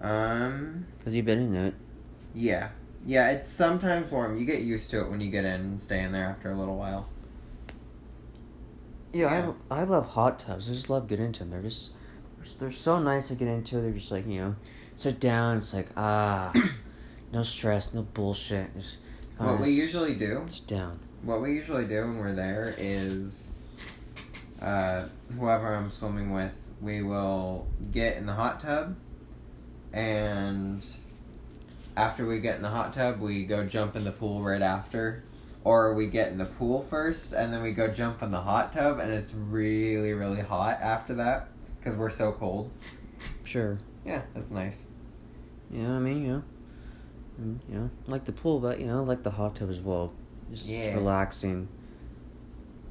Um, 0.00 0.86
because 0.98 1.14
you've 1.14 1.26
been 1.26 1.40
in 1.40 1.54
it? 1.54 1.74
yeah, 2.34 2.68
yeah. 3.04 3.30
It's 3.30 3.52
sometimes 3.52 4.10
warm. 4.10 4.38
You 4.38 4.46
get 4.46 4.62
used 4.62 4.90
to 4.90 5.00
it 5.00 5.10
when 5.10 5.20
you 5.20 5.30
get 5.30 5.44
in 5.44 5.60
and 5.60 5.80
stay 5.80 6.02
in 6.02 6.12
there 6.12 6.26
after 6.26 6.50
a 6.50 6.56
little 6.56 6.76
while. 6.76 7.08
Yeah, 9.12 9.52
I, 9.70 9.80
I 9.80 9.84
love 9.84 10.08
hot 10.10 10.38
tubs. 10.38 10.68
I 10.68 10.72
just 10.72 10.88
love 10.90 11.08
getting 11.08 11.26
into 11.26 11.40
them. 11.40 11.50
They're 11.50 11.62
just 11.62 11.92
they're 12.58 12.70
so 12.70 12.98
nice 13.00 13.28
to 13.28 13.34
get 13.34 13.48
into. 13.48 13.80
They're 13.80 13.90
just 13.90 14.10
like 14.10 14.26
you 14.26 14.40
know, 14.40 14.56
sit 14.96 15.18
down. 15.20 15.58
It's 15.58 15.74
like 15.74 15.88
ah, 15.96 16.52
no 17.32 17.42
stress, 17.42 17.92
no 17.92 18.02
bullshit. 18.02 18.74
Just 18.76 18.98
What 19.38 19.60
we 19.60 19.70
usually 19.70 20.14
do 20.14 20.44
sit 20.48 20.66
down. 20.66 20.98
what 21.22 21.40
we 21.42 21.54
usually 21.54 21.86
do 21.86 22.02
when 22.02 22.18
we're 22.18 22.32
there 22.32 22.74
is 22.78 23.50
uh, 24.62 25.04
whoever 25.38 25.74
I'm 25.74 25.90
swimming 25.90 26.32
with, 26.32 26.52
we 26.80 27.02
will 27.02 27.66
get 27.92 28.16
in 28.16 28.26
the 28.26 28.32
hot 28.34 28.60
tub, 28.60 28.96
and 29.92 30.86
after 31.96 32.24
we 32.26 32.38
get 32.40 32.56
in 32.56 32.62
the 32.62 32.68
hot 32.68 32.92
tub, 32.92 33.20
we 33.20 33.44
go 33.44 33.64
jump 33.66 33.96
in 33.96 34.04
the 34.04 34.12
pool 34.12 34.42
right 34.42 34.62
after. 34.62 35.24
Or 35.62 35.94
we 35.94 36.06
get 36.06 36.32
in 36.32 36.38
the 36.38 36.46
pool 36.46 36.80
first, 36.82 37.32
and 37.32 37.52
then 37.52 37.62
we 37.62 37.72
go 37.72 37.88
jump 37.88 38.22
in 38.22 38.30
the 38.30 38.40
hot 38.40 38.72
tub, 38.72 38.98
and 38.98 39.12
it's 39.12 39.34
really, 39.34 40.12
really 40.14 40.40
hot 40.40 40.80
after 40.80 41.14
that 41.14 41.48
because 41.78 41.96
we're 41.96 42.10
so 42.10 42.32
cold. 42.32 42.70
Sure. 43.44 43.76
Yeah, 44.06 44.22
that's 44.34 44.50
nice. 44.50 44.86
You 45.70 45.82
know 45.82 45.90
what 45.90 45.96
I 45.96 46.00
mean? 46.00 46.22
You 46.22 46.28
know, 46.32 46.42
Mm, 47.40 47.58
you 47.70 47.74
know, 47.74 47.90
like 48.06 48.24
the 48.24 48.32
pool, 48.32 48.60
but 48.60 48.80
you 48.80 48.86
know, 48.86 49.02
like 49.02 49.22
the 49.22 49.30
hot 49.30 49.54
tub 49.56 49.70
as 49.70 49.80
well. 49.80 50.12
Just 50.52 50.66
Yeah. 50.66 50.94
relaxing. 50.94 51.68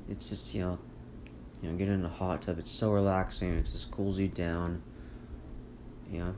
It's 0.09 0.29
just 0.29 0.53
you 0.55 0.61
know, 0.61 0.79
you 1.61 1.69
know, 1.69 1.77
get 1.77 1.87
in 1.87 2.03
a 2.03 2.09
hot 2.09 2.41
tub. 2.41 2.57
It's 2.57 2.71
so 2.71 2.91
relaxing. 2.91 3.57
It 3.59 3.65
just 3.65 3.91
cools 3.91 4.17
you 4.17 4.27
down. 4.27 4.81
You 6.11 6.33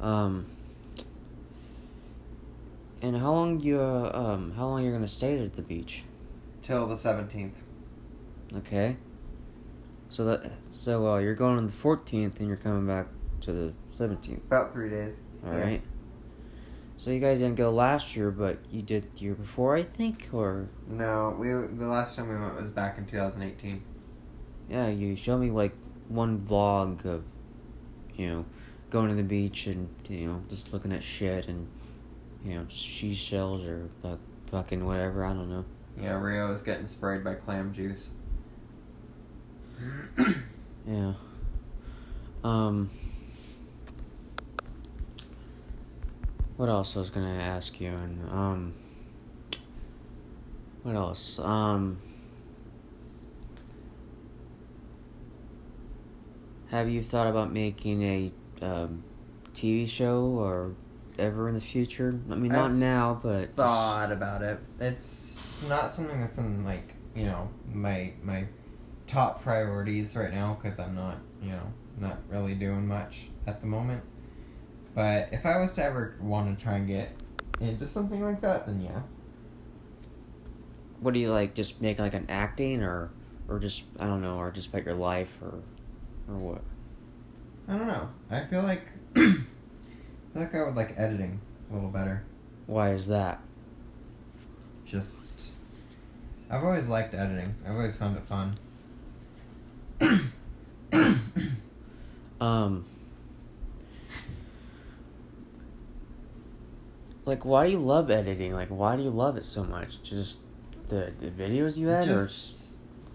know. 0.00 0.06
Um. 0.06 0.46
And 3.02 3.16
how 3.16 3.32
long 3.32 3.60
you 3.60 3.80
uh, 3.80 4.10
um 4.14 4.52
how 4.52 4.66
long 4.68 4.82
you're 4.84 4.92
gonna 4.92 5.08
stay 5.08 5.38
at 5.44 5.54
the 5.54 5.62
beach? 5.62 6.04
Till 6.62 6.86
the 6.86 6.94
17th. 6.94 7.52
Okay. 8.56 8.96
So 10.08 10.24
that 10.24 10.52
so 10.70 11.06
uh, 11.14 11.18
you're 11.18 11.34
going 11.34 11.56
on 11.56 11.66
the 11.66 11.72
14th 11.72 12.38
and 12.40 12.48
you're 12.48 12.56
coming 12.56 12.86
back 12.86 13.06
to 13.42 13.52
the 13.52 13.72
17th. 13.96 14.38
About 14.46 14.72
three 14.72 14.90
days. 14.90 15.20
All 15.46 15.52
Yeah. 15.54 15.60
right. 15.62 15.82
So 16.96 17.10
you 17.10 17.20
guys 17.20 17.38
didn't 17.38 17.56
go 17.56 17.70
last 17.70 18.14
year, 18.14 18.30
but 18.30 18.58
you 18.70 18.82
did 18.82 19.16
the 19.16 19.22
year 19.22 19.34
before, 19.34 19.74
I 19.74 19.82
think, 19.82 20.28
or 20.34 20.68
No, 20.86 21.34
we 21.38 21.48
the 21.48 21.86
last 21.86 22.16
time 22.16 22.28
we 22.28 22.36
went 22.38 22.60
was 22.60 22.70
back 22.70 22.98
in 22.98 23.06
2018. 23.06 23.82
yeah, 24.68 24.88
you 24.88 25.16
showed 25.16 25.38
me 25.38 25.50
like 25.50 25.72
one 26.08 26.38
vlog 26.40 27.04
of, 27.06 27.24
you 28.14 28.28
know, 28.28 28.44
going 28.90 29.08
to 29.08 29.14
the 29.14 29.22
beach 29.22 29.66
and 29.66 29.88
you 30.08 30.26
know 30.26 30.42
just 30.50 30.72
looking 30.74 30.92
at 30.92 31.02
shit 31.02 31.48
and, 31.48 31.66
you 32.44 32.54
know, 32.54 32.66
seashells 32.70 33.64
or 33.64 33.88
fuck, 34.02 34.18
fucking 34.50 34.84
whatever. 34.84 35.24
I 35.24 35.32
don't 35.32 35.50
know. 35.50 35.64
Yeah, 36.00 36.20
Rio 36.20 36.52
is 36.52 36.62
getting 36.62 36.86
sprayed 36.86 37.24
by 37.24 37.34
clam 37.34 37.72
juice. 37.72 38.10
Yeah. 40.88 41.12
Um. 42.42 42.90
What 46.56 46.70
else 46.70 46.96
I 46.96 47.00
was 47.00 47.10
gonna 47.10 47.28
ask 47.28 47.78
you 47.80 47.90
and 47.90 48.30
um. 48.30 48.74
What 50.82 50.94
else? 50.96 51.38
Um. 51.38 52.00
Have 56.70 56.88
you 56.88 57.02
thought 57.02 57.26
about 57.26 57.52
making 57.52 58.02
a 58.02 58.32
um, 58.62 59.02
TV 59.54 59.88
show 59.88 60.22
or 60.22 60.72
ever 61.20 61.48
in 61.48 61.54
the 61.54 61.60
future? 61.60 62.18
I 62.30 62.34
mean, 62.34 62.52
not 62.52 62.70
I've 62.70 62.76
now, 62.76 63.20
but 63.22 63.54
Thought 63.54 64.12
about 64.12 64.42
it. 64.42 64.58
It's 64.80 65.64
not 65.68 65.90
something 65.90 66.20
that's 66.20 66.38
in 66.38 66.64
like 66.64 66.94
you 67.14 67.24
know 67.24 67.48
my 67.72 68.12
my 68.22 68.46
top 69.06 69.42
priorities 69.42 70.16
right 70.16 70.32
now 70.32 70.58
because 70.60 70.78
I'm 70.78 70.94
not 70.94 71.18
you 71.42 71.50
know 71.50 71.72
not 71.98 72.18
really 72.28 72.54
doing 72.54 72.86
much 72.86 73.26
at 73.46 73.60
the 73.60 73.66
moment. 73.66 74.02
But 74.94 75.28
if 75.32 75.46
I 75.46 75.58
was 75.58 75.74
to 75.74 75.84
ever 75.84 76.16
want 76.20 76.56
to 76.56 76.62
try 76.62 76.74
and 76.74 76.86
get 76.86 77.10
into 77.60 77.86
something 77.86 78.22
like 78.22 78.40
that, 78.40 78.66
then 78.66 78.80
yeah. 78.80 79.02
what 81.00 81.14
do 81.14 81.20
you 81.20 81.30
like? 81.30 81.54
Just 81.54 81.80
make 81.80 81.98
like 81.98 82.14
an 82.14 82.26
acting 82.28 82.82
or, 82.82 83.10
or 83.48 83.58
just 83.58 83.84
I 83.98 84.06
don't 84.06 84.22
know, 84.22 84.38
or 84.38 84.50
just 84.50 84.68
about 84.68 84.84
your 84.84 84.94
life 84.94 85.30
or, 85.42 85.60
or 86.28 86.38
what? 86.38 86.62
I 87.68 87.76
don't 87.78 87.86
know. 87.86 88.08
I 88.30 88.44
feel 88.46 88.62
like 88.62 88.82
I 90.30 90.38
feel 90.38 90.42
like 90.42 90.54
I 90.54 90.62
would 90.64 90.76
like 90.76 90.94
editing 90.96 91.40
a 91.70 91.74
little 91.74 91.90
better. 91.90 92.22
Why 92.66 92.92
is 92.92 93.06
that? 93.08 93.40
Just 94.86 95.50
I've 96.50 96.64
always 96.64 96.88
liked 96.88 97.14
editing. 97.14 97.54
I've 97.64 97.74
always 97.74 97.96
found 97.96 98.16
it 98.16 98.24
fun. 98.24 98.58
Um, 102.40 102.86
like, 107.26 107.44
why 107.44 107.66
do 107.66 107.72
you 107.72 107.78
love 107.78 108.10
editing? 108.10 108.54
Like, 108.54 108.68
why 108.68 108.96
do 108.96 109.02
you 109.02 109.10
love 109.10 109.36
it 109.36 109.44
so 109.44 109.62
much? 109.62 110.02
Just 110.02 110.40
the, 110.88 111.12
the 111.20 111.28
videos 111.28 111.76
you 111.76 111.88
had, 111.88 112.08
or 112.08 112.28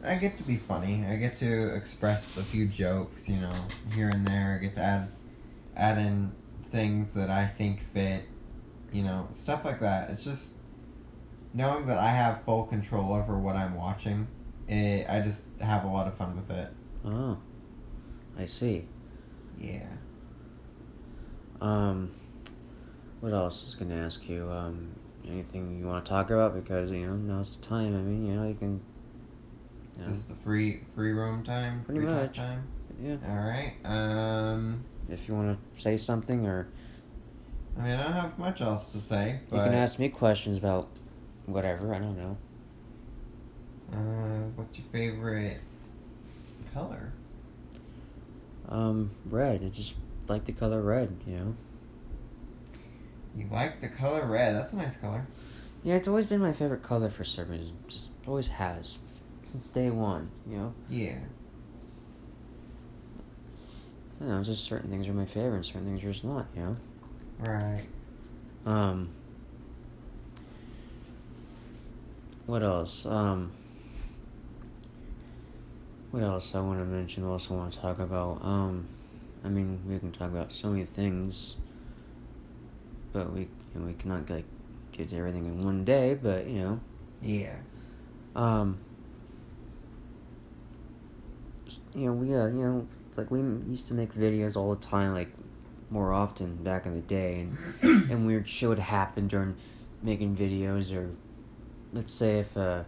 I 0.04 0.16
get 0.16 0.38
to 0.38 0.44
be 0.44 0.58
funny. 0.58 1.04
I 1.10 1.16
get 1.16 1.38
to 1.38 1.76
express 1.76 2.38
a 2.38 2.44
few 2.44 2.68
jokes, 2.68 3.28
you 3.28 3.38
know, 3.38 3.54
here 3.96 4.10
and 4.10 4.26
there. 4.28 4.58
I 4.60 4.64
get 4.64 4.76
to 4.76 4.82
add 4.82 5.08
add 5.76 5.98
in 5.98 6.32
things 6.66 7.14
that 7.14 7.30
I 7.30 7.48
think 7.48 7.82
fit, 7.94 8.24
you 8.92 9.04
know, 9.04 9.28
stuff 9.34 9.64
like 9.66 9.80
that. 9.80 10.10
It's 10.10 10.24
just 10.24 10.54
knowing 11.54 11.88
that 11.88 11.98
I 11.98 12.10
have 12.10 12.44
full 12.44 12.64
control 12.66 13.14
over 13.14 13.38
what 13.38 13.56
I'm 13.56 13.76
watching. 13.76 14.28
It, 14.68 15.06
I 15.10 15.22
just 15.22 15.44
have 15.62 15.84
a 15.84 15.88
lot 15.88 16.08
of 16.08 16.16
fun 16.16 16.36
with 16.36 16.50
it. 16.50 16.70
oh, 17.06 17.38
I 18.38 18.46
see. 18.46 18.88
Yeah. 19.60 19.88
Um, 21.62 22.12
what 23.22 23.32
else 23.34 23.66
is 23.68 23.76
gonna 23.76 23.96
ask 23.96 24.28
you? 24.28 24.50
Um, 24.52 24.90
anything 25.28 25.80
you 25.80 25.86
want 25.86 26.04
to 26.04 26.10
talk 26.10 26.30
about? 26.30 26.54
Because 26.54 26.92
you 26.92 27.06
know 27.08 27.14
now's 27.16 27.56
the 27.58 27.66
time. 27.66 27.96
I 27.96 28.02
mean, 28.02 28.26
you 28.26 28.34
know, 28.36 28.48
you 28.48 28.56
can. 28.56 28.82
Yeah. 29.98 30.10
This 30.10 30.18
is 30.18 30.24
the 30.26 30.36
free 30.36 30.82
free 30.96 31.14
room 31.14 31.44
time. 31.44 31.84
Pretty 31.86 32.02
free 32.02 32.10
much. 32.10 32.36
time. 32.36 32.68
yeah. 33.02 33.16
All 33.28 33.36
right. 33.36 33.74
Um. 33.86 34.84
If 35.10 35.28
you 35.28 35.36
want 35.36 35.58
to 35.76 35.82
say 35.82 35.98
something 35.98 36.46
or 36.46 36.68
I 37.78 37.82
mean, 37.84 37.94
I 37.94 38.04
don't 38.04 38.14
have 38.14 38.40
much 38.40 38.62
else 38.62 38.92
to 38.94 39.02
say, 39.02 39.40
but 39.50 39.58
You 39.58 39.64
can 39.64 39.74
ask 39.74 40.00
me 40.00 40.10
questions 40.10 40.58
about 40.58 40.88
whatever. 41.46 41.94
I 41.94 42.00
don't 42.00 42.18
know. 42.18 42.38
uh, 43.92 44.50
what's 44.56 44.78
your 44.78 44.88
favorite 44.92 45.60
color? 46.74 47.12
Um, 48.70 49.12
red. 49.30 49.62
I 49.64 49.70
just 49.70 49.96
like 50.28 50.46
the 50.46 50.54
color 50.54 50.82
red. 50.82 51.16
You 51.28 51.36
know. 51.38 51.56
You 53.38 53.48
like 53.52 53.82
the 53.82 53.90
color 53.90 54.26
red. 54.26 54.56
That's 54.56 54.74
a 54.74 54.78
nice 54.78 54.98
color. 54.98 55.28
Yeah, 55.84 55.96
it's 55.96 56.08
always 56.08 56.26
been 56.26 56.42
my 56.42 56.54
favorite 56.54 56.82
color 56.82 57.10
for 57.10 57.24
some 57.24 57.50
reason. 57.50 57.74
Just 57.88 58.10
always 58.26 58.48
has, 58.48 58.98
since 59.46 59.68
day 59.68 59.90
one. 59.92 60.32
You 60.50 60.58
know. 60.58 60.74
Yeah. 60.90 61.20
I 64.22 64.26
know. 64.26 64.44
Just 64.44 64.64
certain 64.64 64.90
things 64.90 65.08
are 65.08 65.14
my 65.14 65.26
favorite, 65.26 65.56
and 65.58 65.66
certain 65.66 65.86
things 65.86 66.04
are 66.04 66.12
just 66.12 66.24
not. 66.24 66.48
You 66.56 66.62
know. 66.62 66.78
Right. 67.40 67.86
Um. 68.66 69.10
What 72.46 72.64
else? 72.64 73.06
Um. 73.06 73.52
What 76.12 76.24
else 76.24 76.56
I 76.56 76.62
want 76.62 76.80
to 76.80 76.86
mention? 76.86 77.26
What 77.26 77.34
else 77.34 77.52
I 77.52 77.56
want 77.56 77.74
to 77.74 77.80
talk 77.80 78.00
about? 78.00 78.40
Um, 78.42 78.88
I 79.44 79.50
mean, 79.50 79.82
we 79.86 80.00
can 80.00 80.14
talk 80.14 80.30
about 80.30 80.54
so 80.54 80.70
many 80.70 80.86
things, 80.86 81.58
but 83.12 83.34
we 83.34 83.42
you 83.42 83.48
know, 83.76 83.86
we 83.88 83.94
cannot 83.94 84.30
like 84.30 84.46
get 84.94 85.10
to 85.10 85.18
everything 85.18 85.46
in 85.46 85.66
one 85.66 85.84
day. 85.84 86.14
But 86.14 86.48
you 86.48 86.60
know, 86.60 86.80
Yeah. 87.22 87.58
um, 88.34 88.78
you 91.94 92.06
know, 92.06 92.14
we 92.14 92.34
uh, 92.34 92.46
you 92.48 92.64
know, 92.64 92.88
like 93.18 93.32
we 93.32 93.40
used 93.40 93.88
to 93.88 93.94
make 93.94 94.14
videos 94.14 94.56
all 94.56 94.74
the 94.74 94.82
time, 94.82 95.14
like 95.14 95.30
more 95.90 96.14
often 96.14 96.56
back 96.64 96.86
in 96.86 96.96
the 96.96 97.02
day, 97.02 97.42
and 97.82 98.10
and 98.12 98.26
weird 98.26 98.48
shit 98.48 98.70
would 98.70 98.80
happen 98.80 99.28
during 99.28 99.56
making 100.02 100.36
videos, 100.36 100.96
or 100.96 101.10
let's 101.94 102.14
say 102.14 102.40
if 102.40 102.56
uh, 102.58 102.84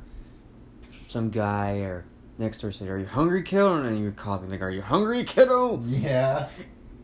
some 1.07 1.29
guy 1.29 1.77
or 1.79 2.05
next 2.37 2.61
door 2.61 2.71
said, 2.71 2.87
"Are 2.89 2.97
you 2.99 3.05
hungry, 3.05 3.43
kiddo?" 3.43 3.75
and 3.77 3.85
then 3.85 3.97
you're 4.01 4.11
copying 4.11 4.51
like, 4.51 4.61
"Are 4.61 4.71
you 4.71 4.81
hungry, 4.81 5.23
kiddo?" 5.23 5.81
Yeah. 5.85 6.49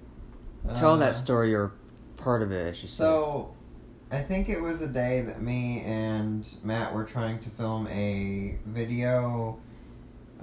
Tell 0.75 0.93
Uh, 0.93 0.97
that 0.97 1.15
story 1.15 1.53
or 1.53 1.71
part 2.15 2.41
of 2.41 2.51
it. 2.51 2.69
I 2.69 2.73
should 2.73 2.89
say. 2.89 2.95
So, 2.95 3.53
I 4.11 4.21
think 4.21 4.47
it 4.47 4.61
was 4.61 4.81
a 4.81 4.87
day 4.87 5.21
that 5.21 5.41
me 5.41 5.81
and 5.81 6.47
Matt 6.63 6.93
were 6.93 7.03
trying 7.03 7.39
to 7.39 7.49
film 7.49 7.87
a 7.87 8.57
video 8.65 9.57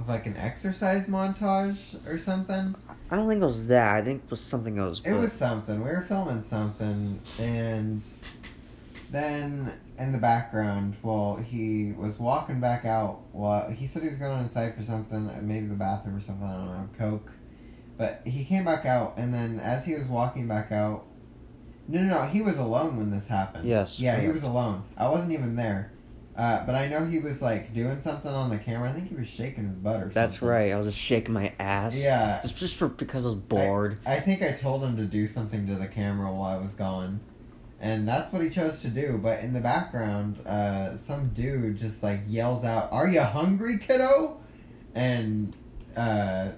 of 0.01 0.09
like 0.09 0.27
an 0.27 0.37
exercise 0.37 1.07
montage 1.07 1.79
or 2.07 2.19
something. 2.19 2.75
I 3.11 3.17
don't 3.17 3.29
think 3.29 3.43
it 3.43 3.45
was 3.45 3.67
that. 3.69 3.95
I 3.95 4.03
think 4.03 4.25
it 4.25 4.31
was 4.31 4.41
something 4.41 4.79
else. 4.79 5.01
It 5.05 5.13
was 5.13 5.33
something. 5.33 5.79
We 5.85 5.91
were 5.91 6.05
filming 6.09 6.43
something, 6.43 7.21
and 7.39 8.03
then 9.11 9.73
in 9.99 10.13
the 10.13 10.19
background, 10.19 10.97
well, 11.03 11.37
he 11.37 11.93
was 11.93 12.19
walking 12.19 12.61
back 12.61 12.85
out. 12.85 13.21
Well, 13.33 13.71
he 13.71 13.87
said 13.87 14.03
he 14.03 14.09
was 14.09 14.19
going 14.19 14.43
inside 14.43 14.75
for 14.75 14.83
something, 14.83 15.31
maybe 15.47 15.67
the 15.67 15.75
bathroom 15.75 16.17
or 16.17 16.21
something. 16.21 16.47
I 16.47 16.55
don't 16.55 16.67
know, 16.67 16.89
coke. 16.99 17.31
But 17.99 18.23
he 18.25 18.45
came 18.45 18.65
back 18.65 18.87
out, 18.87 19.15
and 19.19 19.35
then 19.35 19.61
as 19.61 19.85
he 19.85 19.95
was 19.95 20.07
walking 20.07 20.49
back 20.49 20.73
out, 20.73 21.05
no, 21.87 22.01
no, 22.03 22.23
no, 22.23 22.23
he 22.27 22.41
was 22.41 22.57
alone 22.57 22.97
when 22.97 23.11
this 23.11 23.29
happened. 23.29 23.69
Yes, 23.69 24.01
Yeah, 24.01 24.19
he 24.21 24.29
was 24.29 24.45
alone. 24.45 24.85
I 24.97 25.09
wasn't 25.09 25.33
even 25.33 25.57
there. 25.57 25.93
Uh, 26.37 26.65
but 26.65 26.75
I 26.75 26.89
know 26.89 27.05
he 27.05 27.19
was 27.19 27.43
like 27.43 27.75
doing 27.75 28.01
something 28.01 28.31
on 28.31 28.51
the 28.51 28.59
camera. 28.59 28.89
I 28.89 28.93
think 28.93 29.09
he 29.09 29.15
was 29.15 29.29
shaking 29.29 29.69
his 29.69 29.77
butt 29.77 29.97
or 29.97 29.99
something. 30.01 30.15
That's 30.15 30.41
right. 30.43 30.73
I 30.73 30.77
was 30.77 30.87
just 30.87 30.99
shaking 30.99 31.35
my 31.35 31.53
ass. 31.59 31.97
Yeah. 32.03 32.41
Just 32.43 32.57
just 32.57 32.77
for 32.77 32.89
because 32.89 33.27
I 33.27 33.31
was 33.31 33.39
bored. 33.39 33.99
I 34.07 34.21
think 34.21 34.41
I 34.43 34.53
told 34.53 34.83
him 34.85 34.97
to 34.97 35.05
do 35.05 35.27
something 35.27 35.67
to 35.67 35.75
the 35.75 35.87
camera 35.89 36.33
while 36.33 36.57
I 36.59 36.63
was 36.63 36.73
gone. 36.73 37.21
And 37.83 38.07
that's 38.07 38.33
what 38.33 38.43
he 38.43 38.51
chose 38.51 38.81
to 38.83 38.89
do. 38.89 39.19
But 39.23 39.41
in 39.41 39.53
the 39.55 39.61
background, 39.61 40.39
uh, 40.47 40.97
some 40.97 41.31
dude 41.31 41.79
just 41.79 42.03
like 42.03 42.21
yells 42.29 42.63
out, 42.65 42.93
Are 42.93 43.09
you 43.09 43.21
hungry, 43.23 43.79
kiddo? 43.79 44.39
And 44.95 45.55
uh, 45.97 46.49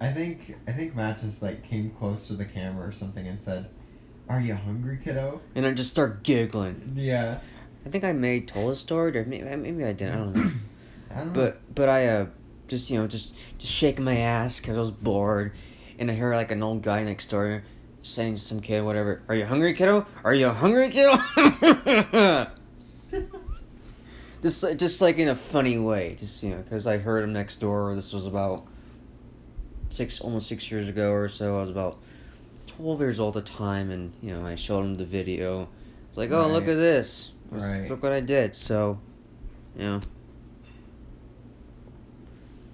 I 0.00 0.12
think 0.12 0.56
I 0.66 0.72
think 0.72 0.94
Matt 0.96 1.20
just 1.20 1.42
like 1.42 1.62
came 1.64 1.90
close 1.90 2.26
to 2.28 2.34
the 2.34 2.44
camera 2.44 2.86
or 2.88 2.92
something 2.92 3.26
and 3.26 3.38
said, 3.40 3.68
Are 4.28 4.40
you 4.40 4.54
hungry, 4.54 4.98
kiddo? 5.02 5.40
and 5.54 5.66
I 5.66 5.72
just 5.72 5.90
start 5.90 6.22
giggling. 6.22 6.92
Yeah. 6.96 7.40
I 7.88 7.90
think 7.90 8.04
I 8.04 8.12
may 8.12 8.40
told 8.42 8.72
a 8.72 8.76
story, 8.76 9.16
or 9.16 9.24
maybe, 9.24 9.44
maybe 9.56 9.82
I 9.82 9.94
didn't. 9.94 10.12
I 10.14 10.16
don't 10.18 10.36
know. 10.36 10.50
I 11.10 11.14
don't 11.20 11.26
know. 11.28 11.32
But 11.32 11.74
but 11.74 11.88
I 11.88 12.06
uh 12.06 12.26
just 12.66 12.90
you 12.90 12.98
know 12.98 13.06
just 13.06 13.34
just 13.56 13.72
shaking 13.72 14.04
my 14.04 14.18
ass 14.18 14.60
because 14.60 14.76
I 14.76 14.80
was 14.80 14.90
bored, 14.90 15.52
and 15.98 16.10
I 16.10 16.14
hear 16.14 16.34
like 16.34 16.50
an 16.50 16.62
old 16.62 16.82
guy 16.82 17.02
next 17.02 17.30
door 17.30 17.62
saying 18.02 18.34
to 18.34 18.40
some 18.42 18.60
kid 18.60 18.84
whatever, 18.84 19.22
"Are 19.26 19.34
you 19.34 19.46
hungry, 19.46 19.72
kiddo? 19.72 20.06
Are 20.22 20.34
you 20.34 20.50
hungry, 20.50 20.90
kiddo?" 20.90 21.16
just 24.42 24.62
like- 24.62 24.76
just 24.78 25.00
like 25.00 25.16
in 25.16 25.28
a 25.28 25.36
funny 25.36 25.78
way, 25.78 26.14
just 26.18 26.42
you 26.42 26.50
know, 26.50 26.58
because 26.58 26.86
I 26.86 26.98
heard 26.98 27.24
him 27.24 27.32
next 27.32 27.56
door. 27.56 27.94
This 27.94 28.12
was 28.12 28.26
about 28.26 28.66
six 29.88 30.20
almost 30.20 30.46
six 30.46 30.70
years 30.70 30.90
ago 30.90 31.10
or 31.12 31.30
so. 31.30 31.56
I 31.56 31.60
was 31.62 31.70
about 31.70 31.96
twelve 32.66 33.00
years 33.00 33.18
old 33.18 33.34
at 33.38 33.46
the 33.46 33.50
time, 33.50 33.90
and 33.90 34.12
you 34.22 34.36
know 34.36 34.44
I 34.46 34.56
showed 34.56 34.84
him 34.84 34.96
the 34.96 35.06
video. 35.06 35.68
It's 36.10 36.18
like, 36.18 36.30
oh 36.32 36.48
look 36.48 36.68
at 36.68 36.76
this, 36.76 37.30
Right. 37.50 37.88
look 37.88 38.02
what 38.02 38.12
I 38.12 38.20
did. 38.20 38.54
So, 38.54 38.98
you 39.76 39.84
know. 39.84 40.00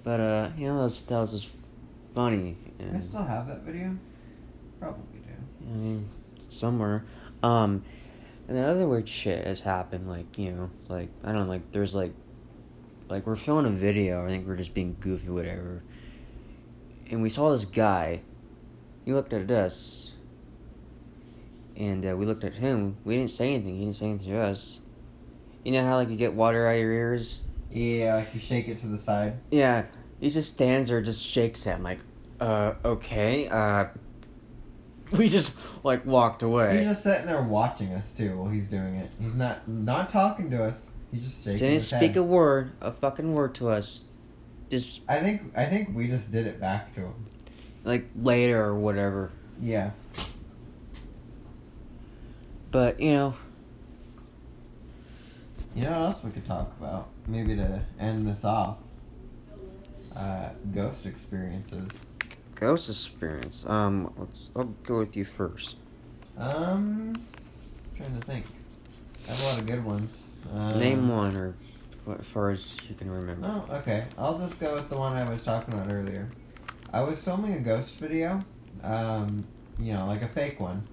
But 0.03 0.19
uh, 0.19 0.49
you 0.57 0.67
know, 0.67 0.77
that 0.77 0.83
was, 0.83 1.01
that 1.03 1.19
was 1.19 1.31
just 1.31 1.47
funny. 2.13 2.57
I 2.79 2.99
still 2.99 3.23
have 3.23 3.47
that 3.47 3.61
video? 3.61 3.97
Probably 4.79 5.19
do. 5.19 5.67
I 5.67 5.75
mean, 5.75 6.09
somewhere. 6.49 7.05
Um, 7.41 7.83
and 8.47 8.57
then 8.57 8.65
other 8.65 8.87
weird 8.87 9.09
shit 9.09 9.45
has 9.45 9.61
happened. 9.61 10.07
Like 10.07 10.37
you 10.37 10.51
know, 10.51 10.69
like 10.89 11.09
I 11.23 11.31
don't 11.31 11.45
know, 11.45 11.51
like 11.51 11.71
there's 11.71 11.95
like, 11.95 12.13
like 13.09 13.25
we're 13.25 13.35
filming 13.35 13.65
a 13.65 13.75
video. 13.75 14.25
I 14.25 14.29
think 14.29 14.47
we're 14.47 14.57
just 14.57 14.73
being 14.73 14.95
goofy, 14.99 15.29
whatever. 15.29 15.83
And 17.09 17.21
we 17.21 17.29
saw 17.29 17.51
this 17.51 17.65
guy. 17.65 18.21
He 19.05 19.13
looked 19.13 19.33
at 19.33 19.49
us. 19.51 20.14
And 21.75 22.09
uh, 22.09 22.15
we 22.15 22.25
looked 22.25 22.43
at 22.43 22.53
him. 22.53 22.97
We 23.03 23.17
didn't 23.17 23.31
say 23.31 23.53
anything. 23.53 23.77
He 23.77 23.85
didn't 23.85 23.97
say 23.97 24.05
anything 24.07 24.31
to 24.31 24.39
us. 24.39 24.79
You 25.63 25.71
know 25.71 25.83
how 25.85 25.95
like 25.95 26.09
you 26.09 26.15
get 26.15 26.33
water 26.33 26.67
out 26.67 26.75
of 26.75 26.79
your 26.79 26.91
ears? 26.93 27.39
Yeah, 27.71 28.19
if 28.19 28.33
you 28.33 28.39
shake 28.39 28.67
it 28.67 28.79
to 28.81 28.87
the 28.87 28.97
side. 28.99 29.39
Yeah, 29.51 29.85
he 30.19 30.29
just 30.29 30.53
stands 30.53 30.89
there, 30.89 31.01
just 31.01 31.21
shakes 31.21 31.65
it. 31.67 31.71
I'm 31.71 31.83
like, 31.83 31.99
uh, 32.39 32.73
okay. 32.85 33.47
Uh, 33.49 33.87
we 35.11 35.27
just 35.27 35.55
like 35.83 36.05
walked 36.05 36.43
away. 36.43 36.77
He's 36.77 36.87
just 36.87 37.03
sitting 37.03 37.25
there 37.25 37.41
watching 37.41 37.93
us 37.93 38.11
too 38.11 38.37
while 38.37 38.49
he's 38.49 38.67
doing 38.67 38.95
it. 38.95 39.11
He's 39.19 39.35
not 39.35 39.67
not 39.67 40.09
talking 40.09 40.49
to 40.51 40.63
us. 40.63 40.89
He's 41.11 41.23
just 41.23 41.43
shaking. 41.43 41.57
Didn't 41.57 41.73
his 41.73 41.87
speak 41.87 42.13
head. 42.13 42.17
a 42.17 42.23
word, 42.23 42.71
a 42.81 42.91
fucking 42.91 43.33
word 43.33 43.55
to 43.55 43.69
us. 43.69 44.01
Just 44.69 45.01
I 45.07 45.19
think 45.19 45.51
I 45.55 45.65
think 45.65 45.95
we 45.95 46.07
just 46.07 46.31
did 46.31 46.47
it 46.47 46.59
back 46.59 46.93
to 46.95 47.01
him. 47.01 47.25
like 47.83 48.07
later 48.15 48.63
or 48.63 48.75
whatever. 48.75 49.31
Yeah. 49.61 49.91
But 52.75 52.99
you 52.99 53.13
know, 53.13 53.33
You 55.73 55.83
know 55.83 55.91
what 55.91 56.07
else 56.07 56.23
we 56.25 56.31
could 56.31 56.45
talk 56.45 56.73
about? 56.77 57.07
Maybe 57.25 57.55
to 57.55 57.81
end 57.97 58.27
this 58.27 58.43
off. 58.43 58.79
Uh, 60.13 60.49
ghost 60.73 61.05
experiences. 61.05 62.01
ghost 62.55 62.89
experience. 62.89 63.63
Um, 63.65 64.13
let's. 64.17 64.49
I'll 64.57 64.65
go 64.83 64.99
with 64.99 65.15
you 65.15 65.23
first. 65.23 65.77
Um, 66.37 67.15
trying 67.95 68.19
to 68.19 68.27
think. 68.27 68.43
I 69.25 69.31
have 69.31 69.41
a 69.41 69.43
lot 69.45 69.57
of 69.59 69.65
good 69.65 69.85
ones. 69.85 70.23
Um, 70.53 70.77
Name 70.77 71.07
one, 71.07 71.37
or 71.37 71.55
what, 72.03 72.19
as 72.19 72.25
far 72.25 72.51
as 72.51 72.75
you 72.89 72.95
can 72.95 73.09
remember. 73.09 73.47
Oh, 73.69 73.75
okay. 73.75 74.03
I'll 74.17 74.37
just 74.37 74.59
go 74.59 74.73
with 74.73 74.89
the 74.89 74.97
one 74.97 75.15
I 75.15 75.23
was 75.29 75.41
talking 75.45 75.73
about 75.73 75.93
earlier. 75.93 76.29
I 76.91 77.03
was 77.03 77.23
filming 77.23 77.53
a 77.53 77.59
ghost 77.59 77.93
video, 77.93 78.43
um, 78.83 79.45
you 79.79 79.93
know, 79.93 80.07
like 80.07 80.23
a 80.23 80.27
fake 80.27 80.59
one. 80.59 80.85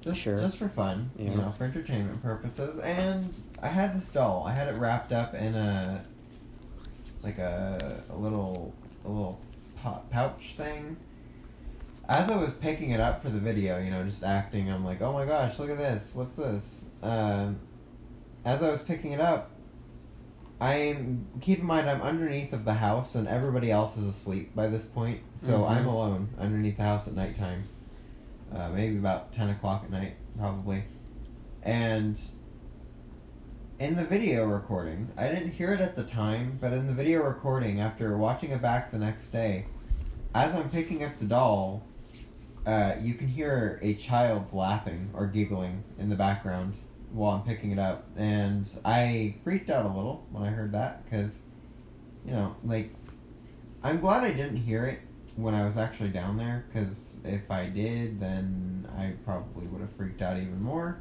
Just, 0.00 0.20
Sure. 0.20 0.40
just 0.40 0.56
for 0.56 0.68
fun, 0.68 1.10
Yeah. 1.16 1.30
you 1.30 1.36
know, 1.36 1.50
for 1.50 1.64
entertainment 1.64 2.22
purposes. 2.22 2.78
And 2.78 3.32
I 3.62 3.68
had 3.68 3.96
this 3.96 4.08
doll. 4.10 4.44
I 4.46 4.52
had 4.52 4.68
it 4.68 4.78
wrapped 4.78 5.12
up 5.12 5.34
in 5.34 5.54
a, 5.54 6.02
like 7.22 7.38
a, 7.38 8.02
a 8.10 8.16
little, 8.16 8.72
a 9.04 9.08
little 9.08 9.40
pou- 9.82 10.00
pouch 10.10 10.54
thing. 10.56 10.96
As 12.08 12.30
I 12.30 12.36
was 12.36 12.52
picking 12.52 12.90
it 12.92 13.00
up 13.00 13.22
for 13.22 13.28
the 13.28 13.38
video, 13.40 13.78
you 13.78 13.90
know, 13.90 14.02
just 14.04 14.22
acting, 14.24 14.70
I'm 14.70 14.84
like, 14.84 15.02
oh 15.02 15.12
my 15.12 15.26
gosh, 15.26 15.58
look 15.58 15.68
at 15.70 15.76
this. 15.78 16.12
What's 16.14 16.36
this? 16.36 16.84
Um, 17.02 17.58
as 18.44 18.62
I 18.62 18.70
was 18.70 18.80
picking 18.80 19.12
it 19.12 19.20
up, 19.20 19.50
I'm 20.60 21.26
keep 21.40 21.60
in 21.60 21.66
mind 21.66 21.88
I'm 21.88 22.00
underneath 22.02 22.52
of 22.52 22.64
the 22.64 22.74
house 22.74 23.14
and 23.14 23.28
everybody 23.28 23.70
else 23.70 23.96
is 23.96 24.06
asleep 24.06 24.54
by 24.56 24.66
this 24.68 24.84
point, 24.84 25.20
so 25.36 25.60
Mhm. 25.60 25.70
I'm 25.70 25.86
alone 25.86 26.28
underneath 26.38 26.78
the 26.78 26.82
house 26.82 27.06
at 27.06 27.14
nighttime. 27.14 27.64
Uh, 28.54 28.68
maybe 28.70 28.96
about 28.96 29.32
ten 29.32 29.50
o'clock 29.50 29.84
at 29.84 29.90
night, 29.90 30.16
probably. 30.38 30.84
And 31.62 32.18
in 33.78 33.94
the 33.94 34.04
video 34.04 34.46
recording, 34.46 35.10
I 35.16 35.28
didn't 35.28 35.50
hear 35.50 35.72
it 35.72 35.80
at 35.80 35.96
the 35.96 36.04
time, 36.04 36.58
but 36.60 36.72
in 36.72 36.86
the 36.86 36.94
video 36.94 37.22
recording, 37.22 37.80
after 37.80 38.16
watching 38.16 38.50
it 38.50 38.62
back 38.62 38.90
the 38.90 38.98
next 38.98 39.28
day, 39.28 39.66
as 40.34 40.54
I'm 40.54 40.70
picking 40.70 41.04
up 41.04 41.18
the 41.18 41.26
doll, 41.26 41.86
uh, 42.66 42.94
you 43.00 43.14
can 43.14 43.28
hear 43.28 43.78
a 43.82 43.94
child 43.94 44.52
laughing 44.52 45.10
or 45.14 45.26
giggling 45.26 45.84
in 45.98 46.08
the 46.08 46.16
background 46.16 46.74
while 47.12 47.36
I'm 47.36 47.42
picking 47.42 47.70
it 47.70 47.78
up, 47.78 48.06
and 48.16 48.68
I 48.84 49.36
freaked 49.44 49.70
out 49.70 49.84
a 49.84 49.88
little 49.88 50.26
when 50.30 50.42
I 50.42 50.48
heard 50.48 50.72
that 50.72 51.04
because, 51.04 51.38
you 52.24 52.32
know, 52.32 52.56
like, 52.64 52.94
I'm 53.82 54.00
glad 54.00 54.24
I 54.24 54.32
didn't 54.32 54.56
hear 54.56 54.84
it 54.84 55.00
when 55.38 55.54
I 55.54 55.64
was 55.64 55.76
actually 55.76 56.08
down 56.08 56.36
there 56.36 56.64
because 56.68 57.20
if 57.24 57.48
I 57.48 57.66
did, 57.66 58.18
then 58.18 58.88
I 58.98 59.12
probably 59.24 59.66
would 59.68 59.80
have 59.80 59.92
freaked 59.92 60.20
out 60.20 60.36
even 60.36 60.60
more. 60.60 60.98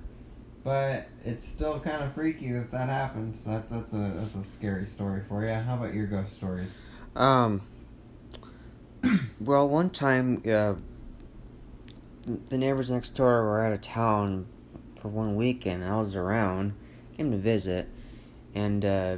But 0.63 1.07
it's 1.25 1.47
still 1.47 1.79
kind 1.79 2.03
of 2.03 2.13
freaky 2.13 2.51
that 2.51 2.71
that 2.71 2.87
happened. 2.87 3.37
So 3.43 3.51
that 3.51 3.69
that's 3.69 3.93
a 3.93 4.13
that's 4.15 4.35
a 4.35 4.43
scary 4.43 4.85
story 4.85 5.21
for 5.27 5.43
you. 5.43 5.53
How 5.53 5.75
about 5.75 5.93
your 5.93 6.05
ghost 6.05 6.35
stories? 6.35 6.71
Um. 7.15 7.61
well, 9.39 9.67
one 9.67 9.89
time, 9.89 10.41
uh, 10.49 10.73
the 12.49 12.57
neighbors 12.57 12.91
next 12.91 13.11
door 13.11 13.43
were 13.43 13.61
out 13.61 13.71
of 13.71 13.81
town 13.81 14.47
for 15.01 15.07
one 15.07 15.35
weekend. 15.35 15.83
I 15.83 15.95
was 15.97 16.15
around, 16.15 16.73
came 17.15 17.31
to 17.31 17.37
visit, 17.37 17.87
and 18.53 18.83
uh, 18.83 19.17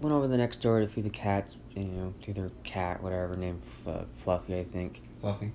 went 0.00 0.14
over 0.14 0.26
the 0.26 0.36
next 0.36 0.62
door 0.62 0.80
to 0.80 0.86
feed 0.86 1.04
the 1.04 1.10
cats. 1.10 1.56
You 1.76 1.84
know, 1.84 2.14
to 2.22 2.32
their 2.32 2.50
cat, 2.64 3.02
whatever 3.02 3.36
named 3.36 3.60
uh, 3.86 4.04
Fluffy, 4.24 4.58
I 4.58 4.64
think. 4.64 5.02
Fluffy. 5.20 5.52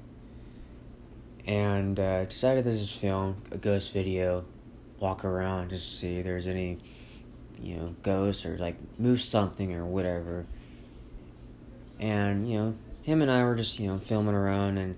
And 1.48 2.00
uh, 2.00 2.26
decided 2.26 2.66
to 2.66 2.78
just 2.78 3.00
film 3.00 3.42
a 3.52 3.58
ghost 3.58 3.92
video, 3.92 4.46
walk 5.00 5.26
around 5.26 5.70
just 5.72 5.90
to 5.90 5.96
see 5.98 6.18
if 6.18 6.26
there's 6.26 6.46
any, 6.46 6.78
you 7.60 7.76
know, 7.76 7.96
ghosts 8.04 8.46
or 8.46 8.56
like 8.60 8.76
move 9.00 9.22
something 9.22 9.74
or 9.74 9.84
whatever. 9.86 10.46
And 12.00 12.48
you 12.50 12.60
know, 12.60 12.76
him 13.02 13.24
and 13.24 13.32
I 13.32 13.44
were 13.44 13.56
just 13.56 13.80
you 13.80 13.88
know 13.88 13.98
filming 13.98 14.36
around 14.36 14.78
and 14.78 14.96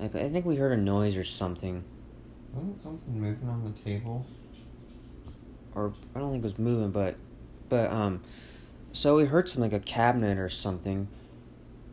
like 0.00 0.16
I 0.16 0.28
think 0.28 0.44
we 0.44 0.56
heard 0.56 0.72
a 0.76 0.80
noise 0.80 1.16
or 1.16 1.24
something, 1.24 1.84
Wasn't 2.52 2.82
something 2.82 3.20
moving 3.20 3.48
on 3.48 3.64
the 3.64 3.70
table? 3.88 4.26
or 5.74 5.92
I 6.14 6.18
don't 6.18 6.32
think 6.32 6.42
it 6.42 6.46
was 6.46 6.58
moving, 6.58 6.90
but 6.90 7.14
but 7.68 7.92
um, 7.92 8.20
so 8.92 9.16
we 9.16 9.26
heard 9.26 9.48
something 9.48 9.70
like 9.70 9.80
a 9.80 9.84
cabinet 9.84 10.38
or 10.38 10.48
something, 10.48 11.08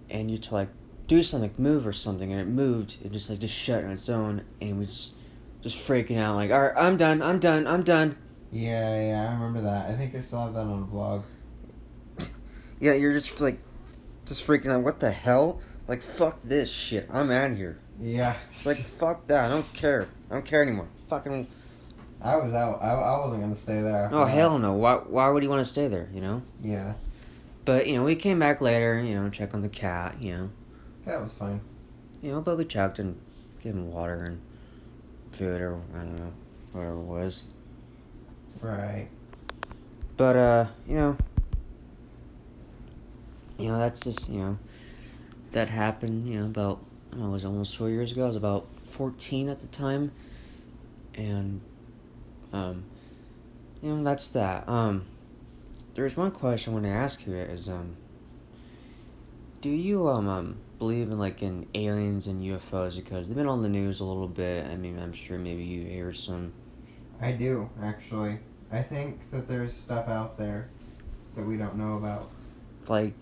and 0.10 0.30
you 0.30 0.38
to 0.38 0.54
like 0.54 0.70
do 1.08 1.24
something, 1.24 1.50
like 1.50 1.60
move 1.60 1.86
or 1.86 1.94
something, 1.94 2.32
and 2.32 2.42
it 2.42 2.48
moved. 2.48 2.98
It 3.04 3.12
just 3.12 3.30
like 3.30 3.40
just 3.40 3.54
shut 3.54 3.84
on 3.84 3.92
its 3.92 4.10
own, 4.10 4.44
and 4.62 4.80
we 4.80 4.86
just 4.86 5.16
just 5.62 5.78
freaking 5.78 6.18
out 6.18 6.36
like, 6.36 6.52
all 6.52 6.62
right, 6.62 6.74
I'm 6.78 6.98
done, 6.98 7.22
I'm 7.22 7.40
done, 7.40 7.68
I'm 7.68 7.84
done. 7.84 8.18
Yeah, 8.52 9.08
yeah, 9.08 9.30
I 9.30 9.34
remember 9.34 9.62
that. 9.62 9.90
I 9.90 9.96
think 9.96 10.16
I 10.16 10.22
still 10.22 10.44
have 10.46 10.54
that 10.54 10.62
on 10.62 10.84
a 10.84 10.86
vlog. 10.86 11.24
Yeah, 12.80 12.94
you're 12.94 13.14
just 13.14 13.40
like 13.40 13.60
just 14.26 14.46
freaking 14.46 14.70
out. 14.70 14.84
What 14.84 15.00
the 15.00 15.12
hell? 15.12 15.62
Like 15.88 16.02
fuck 16.02 16.42
this 16.44 16.70
shit. 16.70 17.08
I'm 17.12 17.32
out 17.32 17.52
of 17.52 17.58
here. 17.58 17.80
Yeah. 18.02 18.36
It's 18.54 18.66
like 18.66 18.78
fuck 18.78 19.28
that. 19.28 19.46
I 19.46 19.54
don't 19.54 19.72
care. 19.74 20.08
I 20.30 20.34
don't 20.34 20.46
care 20.46 20.62
anymore. 20.62 20.90
Fucking 21.08 21.48
I 22.26 22.38
was 22.38 22.56
out. 22.56 22.82
I, 22.82 22.94
I 22.94 23.20
wasn't 23.20 23.42
gonna 23.42 23.56
stay 23.56 23.82
there. 23.82 24.10
oh 24.12 24.26
hell 24.26 24.58
no. 24.58 24.74
Why 24.74 24.96
why 24.96 25.30
would 25.30 25.44
you 25.44 25.50
want 25.50 25.64
to 25.66 25.72
stay 25.72 25.88
there? 25.88 26.10
You 26.12 26.22
know. 26.22 26.42
Yeah, 26.64 26.94
But 27.66 27.86
you 27.88 27.96
know 27.98 28.04
we 28.04 28.16
came 28.16 28.40
back 28.40 28.62
later. 28.62 29.00
You 29.00 29.14
know 29.16 29.30
check 29.30 29.54
on 29.54 29.62
the 29.62 29.70
cat. 29.70 30.16
You 30.20 30.36
know. 30.36 30.50
that 31.06 31.22
was 31.22 31.32
fine. 31.34 31.62
You 32.24 32.32
know, 32.32 32.42
but 32.42 32.58
we 32.58 32.66
checked 32.66 32.98
and 32.98 33.16
gave 33.62 33.76
him 33.76 33.92
water 33.92 34.24
and 34.24 34.42
food 35.32 35.62
or 35.62 35.80
I 35.94 35.98
don't 36.00 36.16
know 36.16 36.34
whatever 36.72 36.96
it 36.96 37.04
was. 37.04 37.44
Right. 38.60 39.10
But 40.18 40.36
uh, 40.36 40.66
you 40.88 40.96
know, 40.96 41.18
you 43.60 43.68
know 43.68 43.78
that's 43.78 44.00
just 44.00 44.30
you 44.30 44.40
know 44.40 44.58
that 45.52 45.70
happened. 45.70 46.28
You 46.28 46.40
know 46.40 46.46
about 46.48 46.80
I 47.12 47.18
don't 47.18 47.22
know 47.22 47.30
it 47.30 47.34
was 47.34 47.46
almost 47.46 47.78
four 47.78 47.90
years 47.90 48.12
ago. 48.12 48.24
I 48.24 48.28
was 48.28 48.36
about 48.36 48.66
fourteen 48.84 49.48
at 49.48 49.60
the 49.60 49.68
time, 49.68 50.12
and 51.14 51.62
um, 52.56 52.84
you 53.82 53.94
know 53.94 54.04
that's 54.04 54.30
that. 54.30 54.68
Um, 54.68 55.06
there's 55.96 56.18
one 56.18 56.32
question 56.32 56.72
I 56.72 56.74
want 56.76 56.86
to 56.86 56.92
ask 56.92 57.26
you 57.26 57.36
is 57.36 57.70
um, 57.70 57.96
do 59.62 59.70
you 59.70 60.08
um 60.08 60.28
um 60.28 60.58
believe 60.78 61.10
in 61.10 61.18
like 61.18 61.42
in 61.42 61.68
aliens 61.74 62.28
and 62.28 62.42
UFOs 62.42 62.96
because 62.96 63.28
they've 63.28 63.38
been 63.38 63.48
on 63.48 63.62
the 63.62 63.70
news 63.70 64.00
a 64.00 64.04
little 64.04 64.28
bit. 64.28 64.66
I 64.66 64.76
mean, 64.76 65.00
I'm 65.00 65.14
sure 65.14 65.38
maybe 65.38 65.64
you 65.64 65.86
hear 65.86 66.14
some. 66.14 66.54
I 67.22 67.32
do 67.32 67.70
actually. 67.82 68.40
I 68.72 68.82
think 68.82 69.30
that 69.32 69.48
there's 69.48 69.74
stuff 69.74 70.08
out 70.08 70.38
there 70.38 70.70
that 71.36 71.46
we 71.46 71.58
don't 71.58 71.78
know 71.78 71.96
about. 71.98 72.30
like 72.88 73.14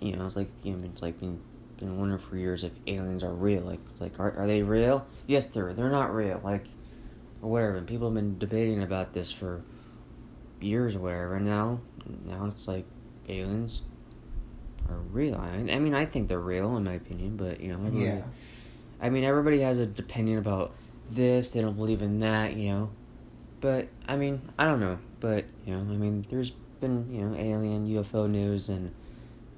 you 0.00 0.16
know, 0.16 0.26
it's 0.26 0.36
like 0.36 0.50
you 0.62 0.74
know, 0.74 0.86
it's 0.86 1.02
like 1.02 1.18
been 1.20 1.40
been 1.78 1.98
wondering 1.98 2.18
for 2.20 2.36
years 2.36 2.64
if 2.64 2.72
aliens 2.86 3.22
are 3.22 3.32
real. 3.32 3.62
Like, 3.62 3.80
like 4.00 4.18
are 4.18 4.32
are 4.38 4.46
they 4.46 4.62
real? 4.62 5.06
Yes, 5.26 5.46
they're 5.46 5.72
they're 5.74 5.90
not 5.90 6.14
real. 6.14 6.40
Like, 6.42 6.64
or 7.42 7.50
whatever. 7.50 7.76
And 7.76 7.86
people 7.86 8.08
have 8.08 8.14
been 8.14 8.38
debating 8.38 8.82
about 8.82 9.12
this 9.12 9.30
for 9.30 9.62
years 10.60 10.96
or 10.96 11.00
whatever. 11.00 11.36
And 11.36 11.46
now, 11.46 11.80
now 12.26 12.46
it's 12.46 12.66
like 12.68 12.84
aliens 13.28 13.82
are 14.88 14.96
real. 14.96 15.36
I, 15.36 15.48
I 15.72 15.78
mean, 15.78 15.94
I 15.94 16.04
think 16.04 16.28
they're 16.28 16.40
real 16.40 16.76
in 16.76 16.84
my 16.84 16.94
opinion, 16.94 17.36
but 17.36 17.60
you 17.60 17.68
know, 17.68 17.78
everybody, 17.86 18.04
Yeah. 18.04 18.22
I 19.00 19.10
mean, 19.10 19.24
everybody 19.24 19.60
has 19.60 19.78
an 19.78 19.94
opinion 19.98 20.38
about 20.38 20.72
this. 21.10 21.50
They 21.50 21.60
don't 21.60 21.76
believe 21.76 22.02
in 22.02 22.20
that. 22.20 22.54
You 22.54 22.70
know, 22.70 22.90
but 23.60 23.88
I 24.08 24.16
mean, 24.16 24.40
I 24.58 24.64
don't 24.64 24.80
know. 24.80 24.98
But 25.20 25.44
you 25.66 25.74
know, 25.74 25.80
I 25.80 25.96
mean, 25.96 26.26
there's 26.30 26.52
been 26.80 27.12
you 27.12 27.22
know 27.24 27.36
alien 27.36 27.88
UFO 27.88 28.28
news 28.30 28.68
and 28.68 28.92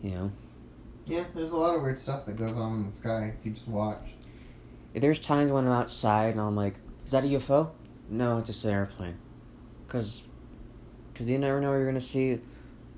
you 0.02 0.10
know 0.12 0.32
Yeah, 1.06 1.24
there's 1.34 1.52
a 1.52 1.56
lot 1.56 1.76
of 1.76 1.82
weird 1.82 2.00
stuff 2.00 2.24
that 2.26 2.36
goes 2.36 2.56
on 2.56 2.76
in 2.80 2.90
the 2.90 2.96
sky 2.96 3.34
if 3.38 3.44
you 3.46 3.52
just 3.52 3.68
watch. 3.68 4.00
there's 4.94 5.18
times 5.18 5.52
when 5.52 5.66
I'm 5.66 5.72
outside 5.72 6.30
and 6.32 6.40
I'm 6.40 6.56
like, 6.56 6.74
is 7.10 7.12
that 7.12 7.24
a 7.24 7.26
UFO? 7.26 7.70
No, 8.08 8.38
it's 8.38 8.46
just 8.46 8.64
an 8.64 8.70
airplane. 8.70 9.16
Cause, 9.88 10.22
cause 11.12 11.28
you 11.28 11.38
never 11.38 11.60
know 11.60 11.70
what 11.70 11.78
you're 11.78 11.86
gonna 11.86 12.00
see 12.00 12.38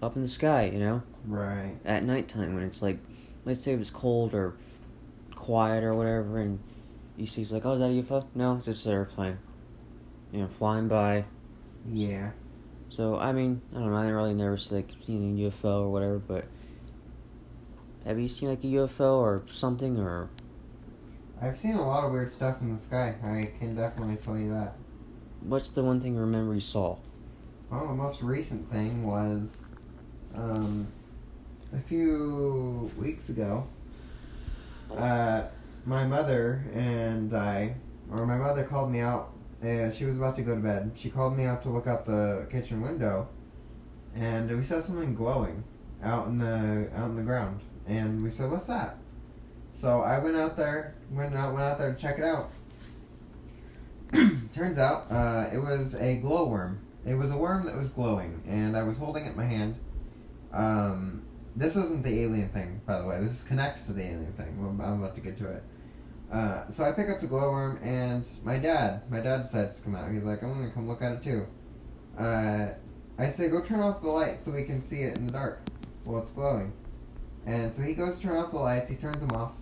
up 0.03 0.17
in 0.17 0.21
the 0.21 0.29
sky. 0.29 0.71
You 0.71 0.81
know, 0.81 1.03
Right. 1.27 1.79
at 1.87 2.05
nighttime 2.05 2.55
when 2.55 2.63
it's 2.63 2.83
like, 2.83 2.99
let's 3.47 3.61
say 3.61 3.73
it 3.73 3.79
was 3.79 3.89
cold 3.89 4.35
or 4.35 4.53
quiet 5.35 5.83
or 5.83 5.95
whatever, 5.95 6.37
and 6.41 6.59
you 7.17 7.27
see 7.27 7.41
it's 7.41 7.51
like, 7.51 7.65
oh, 7.65 7.73
is 7.73 7.79
that 7.81 7.87
a 7.87 8.03
UFO? 8.03 8.27
No, 8.35 8.57
it's 8.57 8.67
just 8.67 8.85
an 8.85 8.93
airplane. 8.93 9.39
You 10.31 10.41
know, 10.41 10.49
flying 10.59 10.89
by. 10.89 11.25
Yeah. 11.91 12.33
So 12.91 13.17
I 13.19 13.33
mean, 13.33 13.63
I 13.75 13.79
don't 13.79 13.93
know. 13.93 13.97
I 13.97 14.09
really 14.09 14.35
never 14.35 14.59
see, 14.59 14.75
like 14.75 14.91
seen 15.01 15.39
a 15.39 15.49
UFO 15.49 15.85
or 15.85 15.91
whatever, 15.91 16.19
but 16.19 16.45
have 18.05 18.19
you 18.19 18.29
seen 18.29 18.51
like 18.51 18.63
a 18.63 18.67
UFO 18.67 19.17
or 19.17 19.43
something 19.51 19.99
or 19.99 20.29
I've 21.41 21.57
seen 21.57 21.75
a 21.75 21.87
lot 21.87 22.05
of 22.05 22.13
weird 22.13 22.33
stuff 22.33 22.61
in 22.61 22.75
the 22.75 22.81
sky. 22.81 23.15
I 23.25 23.59
can 23.59 23.75
definitely 23.75 24.17
tell 24.17 24.39
you 24.39 24.51
that. 24.51 24.75
what's 25.41 25.71
the 25.71 25.83
one 25.83 26.01
thing 26.01 26.15
you 26.15 26.21
remember 26.21 26.55
you 26.55 26.61
saw? 26.61 26.99
Well, 27.71 27.89
the 27.89 27.95
most 27.95 28.23
recent 28.23 28.71
thing 28.71 29.05
was 29.05 29.63
um, 30.35 30.87
a 31.73 31.81
few 31.81 32.91
weeks 32.97 33.29
ago. 33.29 33.67
Uh, 34.97 35.45
my 35.85 36.05
mother 36.05 36.65
and 36.75 37.35
I, 37.35 37.75
or 38.11 38.27
my 38.27 38.37
mother 38.37 38.65
called 38.65 38.91
me 38.91 39.01
out. 39.01 39.33
Uh, 39.63 39.91
she 39.93 40.05
was 40.05 40.17
about 40.17 40.37
to 40.37 40.43
go 40.43 40.55
to 40.55 40.61
bed. 40.61 40.93
She 40.97 41.09
called 41.09 41.37
me 41.37 41.45
out 41.45 41.63
to 41.63 41.71
look 41.71 41.87
out 41.87 42.05
the 42.05 42.47
kitchen 42.51 42.83
window, 42.83 43.29
and 44.15 44.55
we 44.57 44.63
saw 44.63 44.81
something 44.81 45.15
glowing 45.15 45.65
out 46.03 46.27
in 46.27 46.39
the 46.39 46.91
out 46.95 47.11
in 47.11 47.17
the 47.17 47.23
ground. 47.23 47.61
And 47.87 48.23
we 48.23 48.31
said, 48.31 48.51
"What's 48.51 48.67
that?" 48.67 48.99
So 49.75 50.01
I 50.01 50.19
went 50.19 50.37
out 50.37 50.57
there, 50.57 50.95
went 51.11 51.35
out, 51.35 51.55
went 51.55 51.65
out 51.65 51.79
there 51.79 51.93
to 51.93 52.01
check 52.01 52.19
it 52.19 52.25
out. 52.25 52.51
Turns 54.55 54.79
out, 54.79 55.07
uh, 55.11 55.49
it 55.53 55.59
was 55.59 55.95
a 55.95 56.17
glowworm. 56.17 56.79
It 57.05 57.15
was 57.15 57.31
a 57.31 57.37
worm 57.37 57.67
that 57.67 57.77
was 57.77 57.89
glowing, 57.89 58.43
and 58.47 58.77
I 58.77 58.83
was 58.83 58.97
holding 58.97 59.27
it 59.27 59.31
in 59.31 59.37
my 59.37 59.45
hand. 59.45 59.77
Um, 60.53 61.23
this 61.57 61.77
isn't 61.77 62.05
the 62.05 62.23
alien 62.23 62.49
thing, 62.51 62.81
by 62.87 63.01
the 63.01 63.07
way. 63.07 63.21
This 63.21 63.43
connects 63.43 63.85
to 63.85 63.93
the 63.93 64.03
alien 64.03 64.33
thing. 64.35 64.57
I'm 64.61 65.03
about 65.03 65.15
to 65.17 65.21
get 65.21 65.39
to 65.39 65.51
it. 65.51 65.63
Uh, 66.31 66.71
so 66.71 66.85
I 66.85 66.93
pick 66.93 67.11
up 67.11 67.21
the 67.21 67.27
glowworm, 67.27 67.79
and 67.83 68.25
my 68.43 68.59
dad, 68.59 69.03
my 69.11 69.21
dad 69.21 69.43
decides 69.43 69.77
to 69.77 69.83
come 69.83 69.95
out. 69.95 70.11
He's 70.11 70.23
like, 70.23 70.43
I'm 70.43 70.53
gonna 70.53 70.71
come 70.71 70.89
look 70.89 71.03
at 71.03 71.13
it 71.13 71.25
too. 71.25 71.47
Uh, 72.19 72.69
I 73.19 73.29
say, 73.29 73.49
go 73.49 73.61
turn 73.61 73.81
off 73.81 74.01
the 74.01 74.09
light 74.09 74.41
so 74.43 74.51
we 74.53 74.65
can 74.65 74.83
see 74.83 75.03
it 75.03 75.17
in 75.17 75.27
the 75.27 75.33
dark 75.33 75.61
while 76.05 76.23
it's 76.23 76.31
glowing. 76.31 76.73
And 77.45 77.75
so 77.75 77.83
he 77.83 77.95
goes 77.95 78.17
to 78.17 78.23
turn 78.23 78.37
off 78.37 78.51
the 78.51 78.59
lights. 78.59 78.89
He 78.89 78.97
turns 78.97 79.19
them 79.19 79.33
off, 79.33 79.53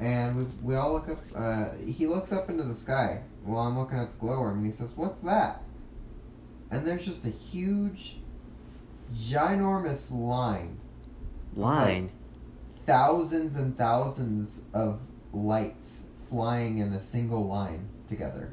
and 0.00 0.36
we 0.36 0.44
we 0.62 0.74
all 0.74 0.92
look 0.92 1.08
up. 1.08 1.18
Uh, 1.34 1.68
he 1.86 2.06
looks 2.06 2.32
up 2.32 2.50
into 2.50 2.62
the 2.62 2.76
sky 2.76 3.20
while 3.44 3.66
I'm 3.66 3.78
looking 3.78 3.98
at 3.98 4.12
the 4.12 4.26
glowworm, 4.26 4.58
and 4.58 4.66
he 4.66 4.72
says, 4.72 4.90
"What's 4.96 5.20
that?" 5.22 5.62
And 6.70 6.86
there's 6.86 7.04
just 7.04 7.24
a 7.24 7.30
huge, 7.30 8.16
ginormous 9.14 10.10
line 10.10 10.78
Line. 11.54 12.10
thousands 12.84 13.56
and 13.56 13.76
thousands 13.78 14.62
of 14.74 15.00
lights 15.32 16.02
flying 16.28 16.78
in 16.78 16.92
a 16.92 17.00
single 17.00 17.46
line 17.46 17.88
together. 18.08 18.50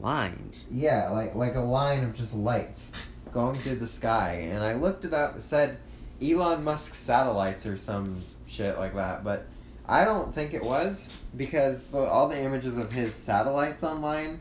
Lines. 0.00 0.66
Yeah, 0.70 1.10
like 1.10 1.34
like 1.34 1.54
a 1.54 1.60
line 1.60 2.04
of 2.04 2.14
just 2.14 2.34
lights 2.34 2.92
going 3.32 3.58
through 3.58 3.76
the 3.76 3.86
sky. 3.88 4.48
And 4.50 4.62
I 4.64 4.74
looked 4.74 5.04
it 5.04 5.14
up. 5.14 5.36
It 5.36 5.42
said 5.42 5.78
Elon 6.22 6.64
Musk 6.64 6.94
satellites 6.94 7.64
or 7.66 7.76
some 7.76 8.22
shit 8.46 8.76
like 8.78 8.94
that. 8.94 9.22
But 9.24 9.46
I 9.90 10.04
don't 10.04 10.32
think 10.32 10.54
it 10.54 10.62
was 10.62 11.12
because 11.36 11.86
the, 11.86 11.98
all 11.98 12.28
the 12.28 12.40
images 12.40 12.78
of 12.78 12.92
his 12.92 13.12
satellites 13.12 13.82
online, 13.82 14.40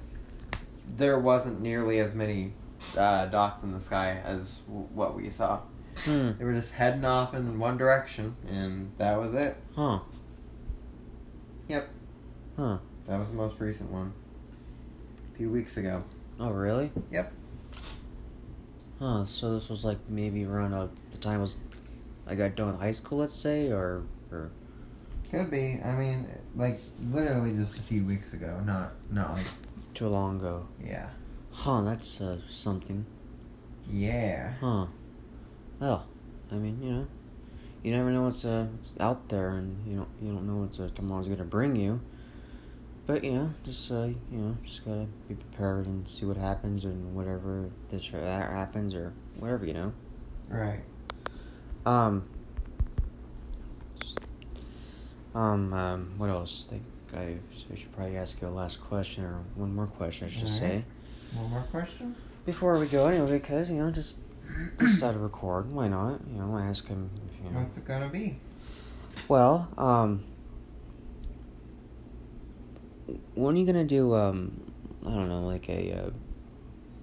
there 0.95 1.17
wasn't 1.17 1.59
nearly 1.59 1.99
as 1.99 2.13
many 2.13 2.53
uh, 2.95 3.25
dots 3.25 3.63
in 3.63 3.73
the 3.73 3.79
sky 3.79 4.21
as 4.23 4.59
w- 4.67 4.87
what 4.93 5.15
we 5.15 5.31
saw. 5.31 5.59
Hmm. 6.05 6.33
They 6.37 6.45
were 6.45 6.53
just 6.53 6.73
heading 6.73 7.03
off 7.03 7.33
in 7.33 7.57
one 7.57 7.77
direction, 7.77 8.35
and 8.47 8.91
that 8.99 9.19
was 9.19 9.33
it. 9.33 9.57
Huh. 9.75 9.99
Yep. 11.67 11.89
Huh. 12.55 12.77
That 13.07 13.17
was 13.17 13.29
the 13.29 13.35
most 13.35 13.59
recent 13.59 13.89
one. 13.89 14.13
A 15.33 15.37
few 15.37 15.49
weeks 15.49 15.77
ago. 15.77 16.03
Oh, 16.39 16.51
really? 16.51 16.91
Yep. 17.11 17.33
Huh. 18.99 19.25
So 19.25 19.55
this 19.55 19.67
was 19.67 19.83
like 19.83 19.97
maybe 20.07 20.45
around 20.45 20.73
uh, 20.73 20.89
the 21.11 21.17
time 21.17 21.41
was 21.41 21.55
I 22.27 22.35
got 22.35 22.55
done 22.55 22.67
with 22.67 22.79
high 22.79 22.91
school, 22.91 23.17
let's 23.17 23.33
say, 23.33 23.71
or 23.71 24.03
or 24.31 24.51
Could 25.31 25.51
be. 25.51 25.79
I 25.83 25.93
mean, 25.95 26.27
like 26.55 26.79
literally 27.11 27.55
just 27.55 27.77
a 27.77 27.81
few 27.81 28.03
weeks 28.03 28.33
ago. 28.33 28.61
Not 28.65 28.93
not 29.11 29.33
like 29.35 29.45
too 29.93 30.07
long 30.07 30.39
ago. 30.39 30.67
yeah. 30.83 31.09
Huh. 31.51 31.81
That's 31.81 32.21
uh, 32.21 32.37
something. 32.49 33.05
Yeah. 33.91 34.53
Huh. 34.59 34.85
Well, 35.79 36.05
I 36.51 36.55
mean, 36.55 36.81
you 36.81 36.91
know, 36.91 37.07
you 37.83 37.91
never 37.91 38.09
know 38.11 38.23
what's, 38.23 38.43
uh, 38.43 38.67
what's 38.71 38.91
out 38.99 39.29
there, 39.29 39.51
and 39.51 39.77
you 39.87 39.97
don't 39.97 40.09
you 40.21 40.31
don't 40.31 40.47
know 40.47 40.67
what 40.67 40.79
uh, 40.79 40.89
tomorrow's 40.93 41.27
gonna 41.27 41.43
bring 41.43 41.75
you. 41.75 41.99
But 43.05 43.23
you 43.23 43.33
know, 43.33 43.53
just 43.65 43.91
uh, 43.91 44.05
you 44.05 44.37
know, 44.37 44.57
just 44.65 44.85
gotta 44.85 45.07
be 45.27 45.35
prepared 45.35 45.85
and 45.85 46.07
see 46.07 46.25
what 46.25 46.37
happens, 46.37 46.85
and 46.85 47.15
whatever 47.15 47.69
this 47.89 48.13
or 48.13 48.19
that 48.19 48.49
happens, 48.51 48.93
or 48.93 49.13
whatever 49.37 49.65
you 49.65 49.73
know. 49.73 49.93
Right. 50.47 50.81
Um. 51.85 52.23
Um. 55.35 55.73
Um. 55.73 56.13
What 56.17 56.29
else? 56.29 56.67
I 56.67 56.71
think 56.71 56.83
I, 57.15 57.73
I 57.73 57.75
should 57.75 57.91
probably 57.93 58.17
ask 58.17 58.41
you 58.41 58.47
a 58.47 58.49
last 58.49 58.81
question 58.81 59.23
or 59.25 59.41
one 59.55 59.73
more 59.75 59.87
question, 59.87 60.27
I 60.27 60.29
should 60.29 60.43
Alright. 60.43 60.59
say, 60.59 60.83
One 61.33 61.49
more 61.49 61.63
question. 61.71 62.15
before 62.45 62.77
we 62.79 62.85
go. 62.87 63.07
Anyway, 63.07 63.31
because 63.33 63.69
you 63.69 63.77
know, 63.77 63.91
just 63.91 64.15
decided 64.77 65.13
to 65.13 65.19
record. 65.19 65.71
Why 65.71 65.87
not? 65.87 66.19
You 66.31 66.39
know, 66.41 66.57
ask 66.57 66.87
him. 66.87 67.09
If, 67.31 67.45
you 67.45 67.51
know. 67.51 67.59
What's 67.61 67.77
it 67.77 67.85
gonna 67.85 68.09
be? 68.09 68.37
Well, 69.27 69.67
um. 69.77 70.23
When 73.35 73.55
are 73.55 73.59
you 73.59 73.65
gonna 73.65 73.83
do? 73.83 74.15
Um. 74.15 74.61
I 75.05 75.09
don't 75.11 75.29
know, 75.29 75.45
like 75.47 75.69
a. 75.69 75.93
Uh, 75.93 76.09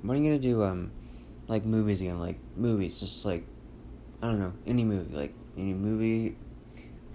when 0.02 0.18
are 0.18 0.20
you 0.20 0.28
gonna 0.30 0.42
do? 0.42 0.62
Um. 0.62 0.90
Like 1.48 1.64
movies 1.64 2.00
again, 2.00 2.18
like 2.18 2.38
movies, 2.56 2.98
just 3.00 3.24
like. 3.24 3.44
I 4.22 4.26
don't 4.26 4.40
know, 4.40 4.52
any 4.66 4.82
movie, 4.82 5.14
like 5.14 5.34
any 5.58 5.74
movie 5.74 6.36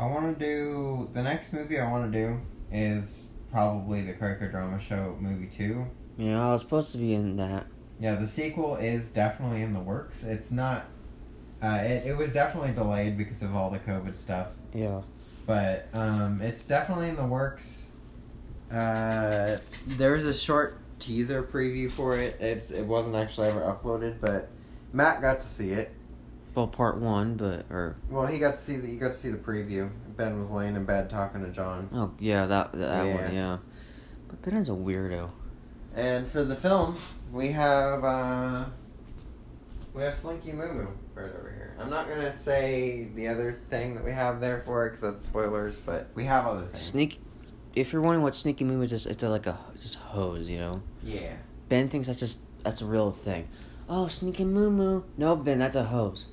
I 0.02 0.06
want 0.08 0.38
to 0.40 0.44
do 0.46 1.08
the 1.14 1.22
next 1.22 1.54
movie. 1.54 1.80
I 1.80 1.90
want 1.90 2.12
to 2.12 2.20
do 2.20 2.42
is 2.72 3.26
probably 3.52 4.02
the 4.02 4.14
Quaker 4.14 4.50
Drama 4.50 4.80
Show 4.80 5.16
movie 5.20 5.46
two. 5.46 5.86
Yeah, 6.18 6.44
I 6.44 6.52
was 6.54 6.62
supposed 6.62 6.92
to 6.94 6.98
be 6.98 7.14
in 7.14 7.36
that. 7.38 7.68
Yeah, 8.00 8.16
the 8.16 8.28
sequel 8.28 8.78
is 8.78 9.12
definitely 9.12 9.62
in 9.62 9.74
the 9.74 9.80
works. 9.80 10.24
It's 10.24 10.50
not. 10.50 10.86
Uh, 11.62 11.82
it, 11.84 12.08
it 12.08 12.18
was 12.18 12.34
definitely 12.34 12.72
delayed 12.72 13.16
because 13.16 13.44
of 13.44 13.56
all 13.56 13.70
the 13.70 13.78
COVID 13.78 14.18
stuff, 14.18 14.48
Yeah. 14.74 15.02
but 15.46 15.88
um, 15.94 16.42
it's 16.42 16.66
definitely 16.66 17.10
in 17.10 17.16
the 17.16 17.26
works. 17.26 17.84
Uh, 18.72 19.58
there 19.86 20.14
was 20.14 20.26
a 20.26 20.34
short 20.34 20.80
teaser 21.00 21.44
preview 21.44 21.92
for 21.92 22.18
it. 22.18 22.42
It 22.42 22.72
it 22.72 22.86
wasn't 22.88 23.16
actually 23.16 23.50
ever 23.50 23.60
uploaded, 23.62 24.20
but 24.20 24.50
Matt 24.94 25.22
got 25.22 25.42
to 25.42 25.48
see 25.48 25.70
it. 25.72 25.92
Well, 26.54 26.68
part 26.68 26.98
one, 26.98 27.36
but 27.36 27.66
or 27.70 27.96
Well, 28.10 28.26
he 28.28 28.38
got 28.40 28.56
to 28.56 28.62
see 28.62 28.78
the 28.78 28.90
you 28.90 29.00
got 29.00 29.14
to 29.14 29.18
see 29.18 29.30
the 29.30 29.38
preview. 29.38 29.90
Ben 30.18 30.38
was 30.38 30.52
laying 30.52 30.76
in 30.76 30.84
bed 30.86 31.10
talking 31.10 31.42
to 31.42 31.50
John. 31.50 31.90
oh 31.94 32.12
yeah, 32.20 32.46
that 32.46 32.74
that 32.74 33.06
Yeah. 33.06 33.16
one, 33.26 33.34
yeah. 33.34 33.58
But 34.28 34.42
Ben's 34.42 34.70
a 34.70 34.74
weirdo. 34.74 35.30
And 35.96 36.28
for 36.28 36.44
the 36.44 36.56
film, 36.56 36.96
we 37.32 37.50
have 37.54 38.04
uh, 38.04 38.66
we 39.94 40.04
have 40.04 40.18
Slinky 40.18 40.52
Moo 40.52 40.74
Moo 40.74 40.88
right 41.16 41.26
over 41.34 41.52
here. 41.56 41.76
I'm 41.80 41.90
not 41.90 42.08
gonna 42.10 42.34
say 42.34 43.08
the 43.16 43.28
other 43.30 43.60
thing 43.70 43.96
that 43.96 44.04
we 44.04 44.12
have 44.12 44.40
there 44.42 44.60
for 44.62 44.86
it 44.88 44.92
because 44.92 45.02
that's 45.02 45.24
spoilers, 45.24 45.78
but 45.78 46.10
we 46.16 46.26
have 46.26 46.46
other 46.46 46.66
things. 46.66 46.82
Sneak. 46.82 47.20
If 47.74 47.94
you're 47.94 48.02
wondering 48.02 48.24
what 48.24 48.36
Sneaky 48.36 48.66
Moo 48.66 48.82
is, 48.82 48.90
just 48.90 49.06
it's 49.06 49.24
a, 49.24 49.30
like 49.30 49.48
a 49.48 49.58
just 49.82 49.96
hose, 49.96 50.50
you 50.50 50.60
know. 50.60 50.82
Yeah. 51.02 51.34
Ben 51.70 51.88
thinks 51.88 52.08
that's 52.08 52.20
just 52.20 52.42
that's 52.64 52.82
a 52.82 52.86
real 52.86 53.12
thing. 53.12 53.48
Oh, 53.88 54.08
Sneaky 54.08 54.44
Moo 54.46 54.70
Moo. 54.70 55.04
No, 55.18 55.36
Ben, 55.38 55.60
that's 55.60 55.76
a 55.78 55.84
hose. 55.86 56.26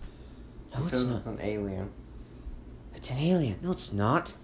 No, 0.75 0.87
it's 0.87 1.05
not. 1.05 1.27
an 1.27 1.39
alien. 1.41 1.91
It's 2.95 3.11
an 3.11 3.19
alien. 3.19 3.59
No, 3.63 3.71
it's 3.71 3.93
not. 3.93 4.35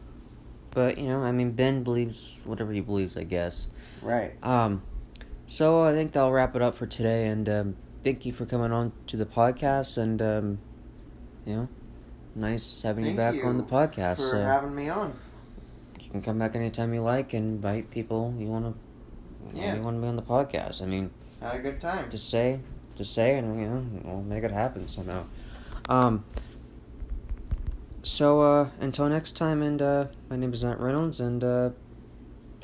But 0.70 0.98
you 0.98 1.08
know, 1.08 1.22
I 1.22 1.32
mean, 1.32 1.52
Ben 1.52 1.82
believes 1.84 2.38
whatever 2.44 2.72
he 2.72 2.80
believes, 2.80 3.16
I 3.16 3.24
guess. 3.24 3.68
Right. 4.02 4.32
Um, 4.42 4.82
so 5.46 5.82
I 5.84 5.92
think 5.92 6.12
that'll 6.12 6.32
wrap 6.32 6.56
it 6.56 6.62
up 6.62 6.74
for 6.76 6.86
today, 6.86 7.26
and 7.26 7.48
um, 7.48 7.76
thank 8.02 8.26
you 8.26 8.32
for 8.32 8.44
coming 8.46 8.72
on 8.72 8.92
to 9.08 9.16
the 9.16 9.26
podcast, 9.26 9.98
and 9.98 10.20
um, 10.20 10.58
you 11.46 11.54
know, 11.54 11.68
nice 12.34 12.82
having 12.82 13.06
you 13.06 13.14
back 13.14 13.34
you 13.34 13.44
on 13.44 13.56
the 13.58 13.62
podcast. 13.64 14.16
For 14.16 14.30
So 14.30 14.42
having 14.42 14.74
me 14.74 14.88
on. 14.88 15.16
you 16.00 16.10
can 16.10 16.22
come 16.22 16.38
back 16.38 16.56
anytime 16.56 16.92
you 16.94 17.02
like 17.02 17.34
and 17.34 17.56
invite 17.56 17.90
people 17.90 18.34
you 18.38 18.46
want 18.46 18.64
to. 18.64 18.74
Yeah. 19.56 19.76
You 19.76 19.82
want 19.82 19.98
to 19.98 20.00
be 20.00 20.08
on 20.08 20.16
the 20.16 20.22
podcast. 20.22 20.82
I 20.82 20.86
mean, 20.86 21.10
Had 21.40 21.56
a 21.56 21.58
good 21.60 21.80
time. 21.80 22.08
To 22.08 22.18
say, 22.18 22.58
to 22.96 23.04
say, 23.04 23.36
and 23.38 23.60
you 23.60 23.66
know, 23.68 23.84
we'll 24.02 24.22
make 24.22 24.42
it 24.42 24.50
happen 24.50 24.88
somehow. 24.88 25.24
Um. 25.88 26.24
So 28.02 28.42
uh, 28.42 28.68
until 28.80 29.08
next 29.08 29.32
time, 29.32 29.62
and 29.62 29.80
uh, 29.80 30.06
my 30.28 30.36
name 30.36 30.52
is 30.52 30.62
Matt 30.62 30.78
Reynolds, 30.78 31.20
and 31.20 31.42
uh, 31.42 31.70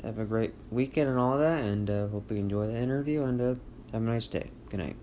have 0.03 0.19
a 0.19 0.25
great 0.25 0.53
weekend 0.69 1.09
and 1.09 1.17
all 1.17 1.37
that, 1.37 1.63
and 1.63 1.89
uh, 1.89 2.07
hope 2.09 2.31
you 2.31 2.37
enjoy 2.37 2.67
the 2.67 2.77
interview, 2.77 3.23
and 3.23 3.41
uh, 3.41 3.55
have 3.91 4.01
a 4.01 4.05
nice 4.05 4.27
day. 4.27 4.51
Good 4.69 4.79
night. 4.79 4.95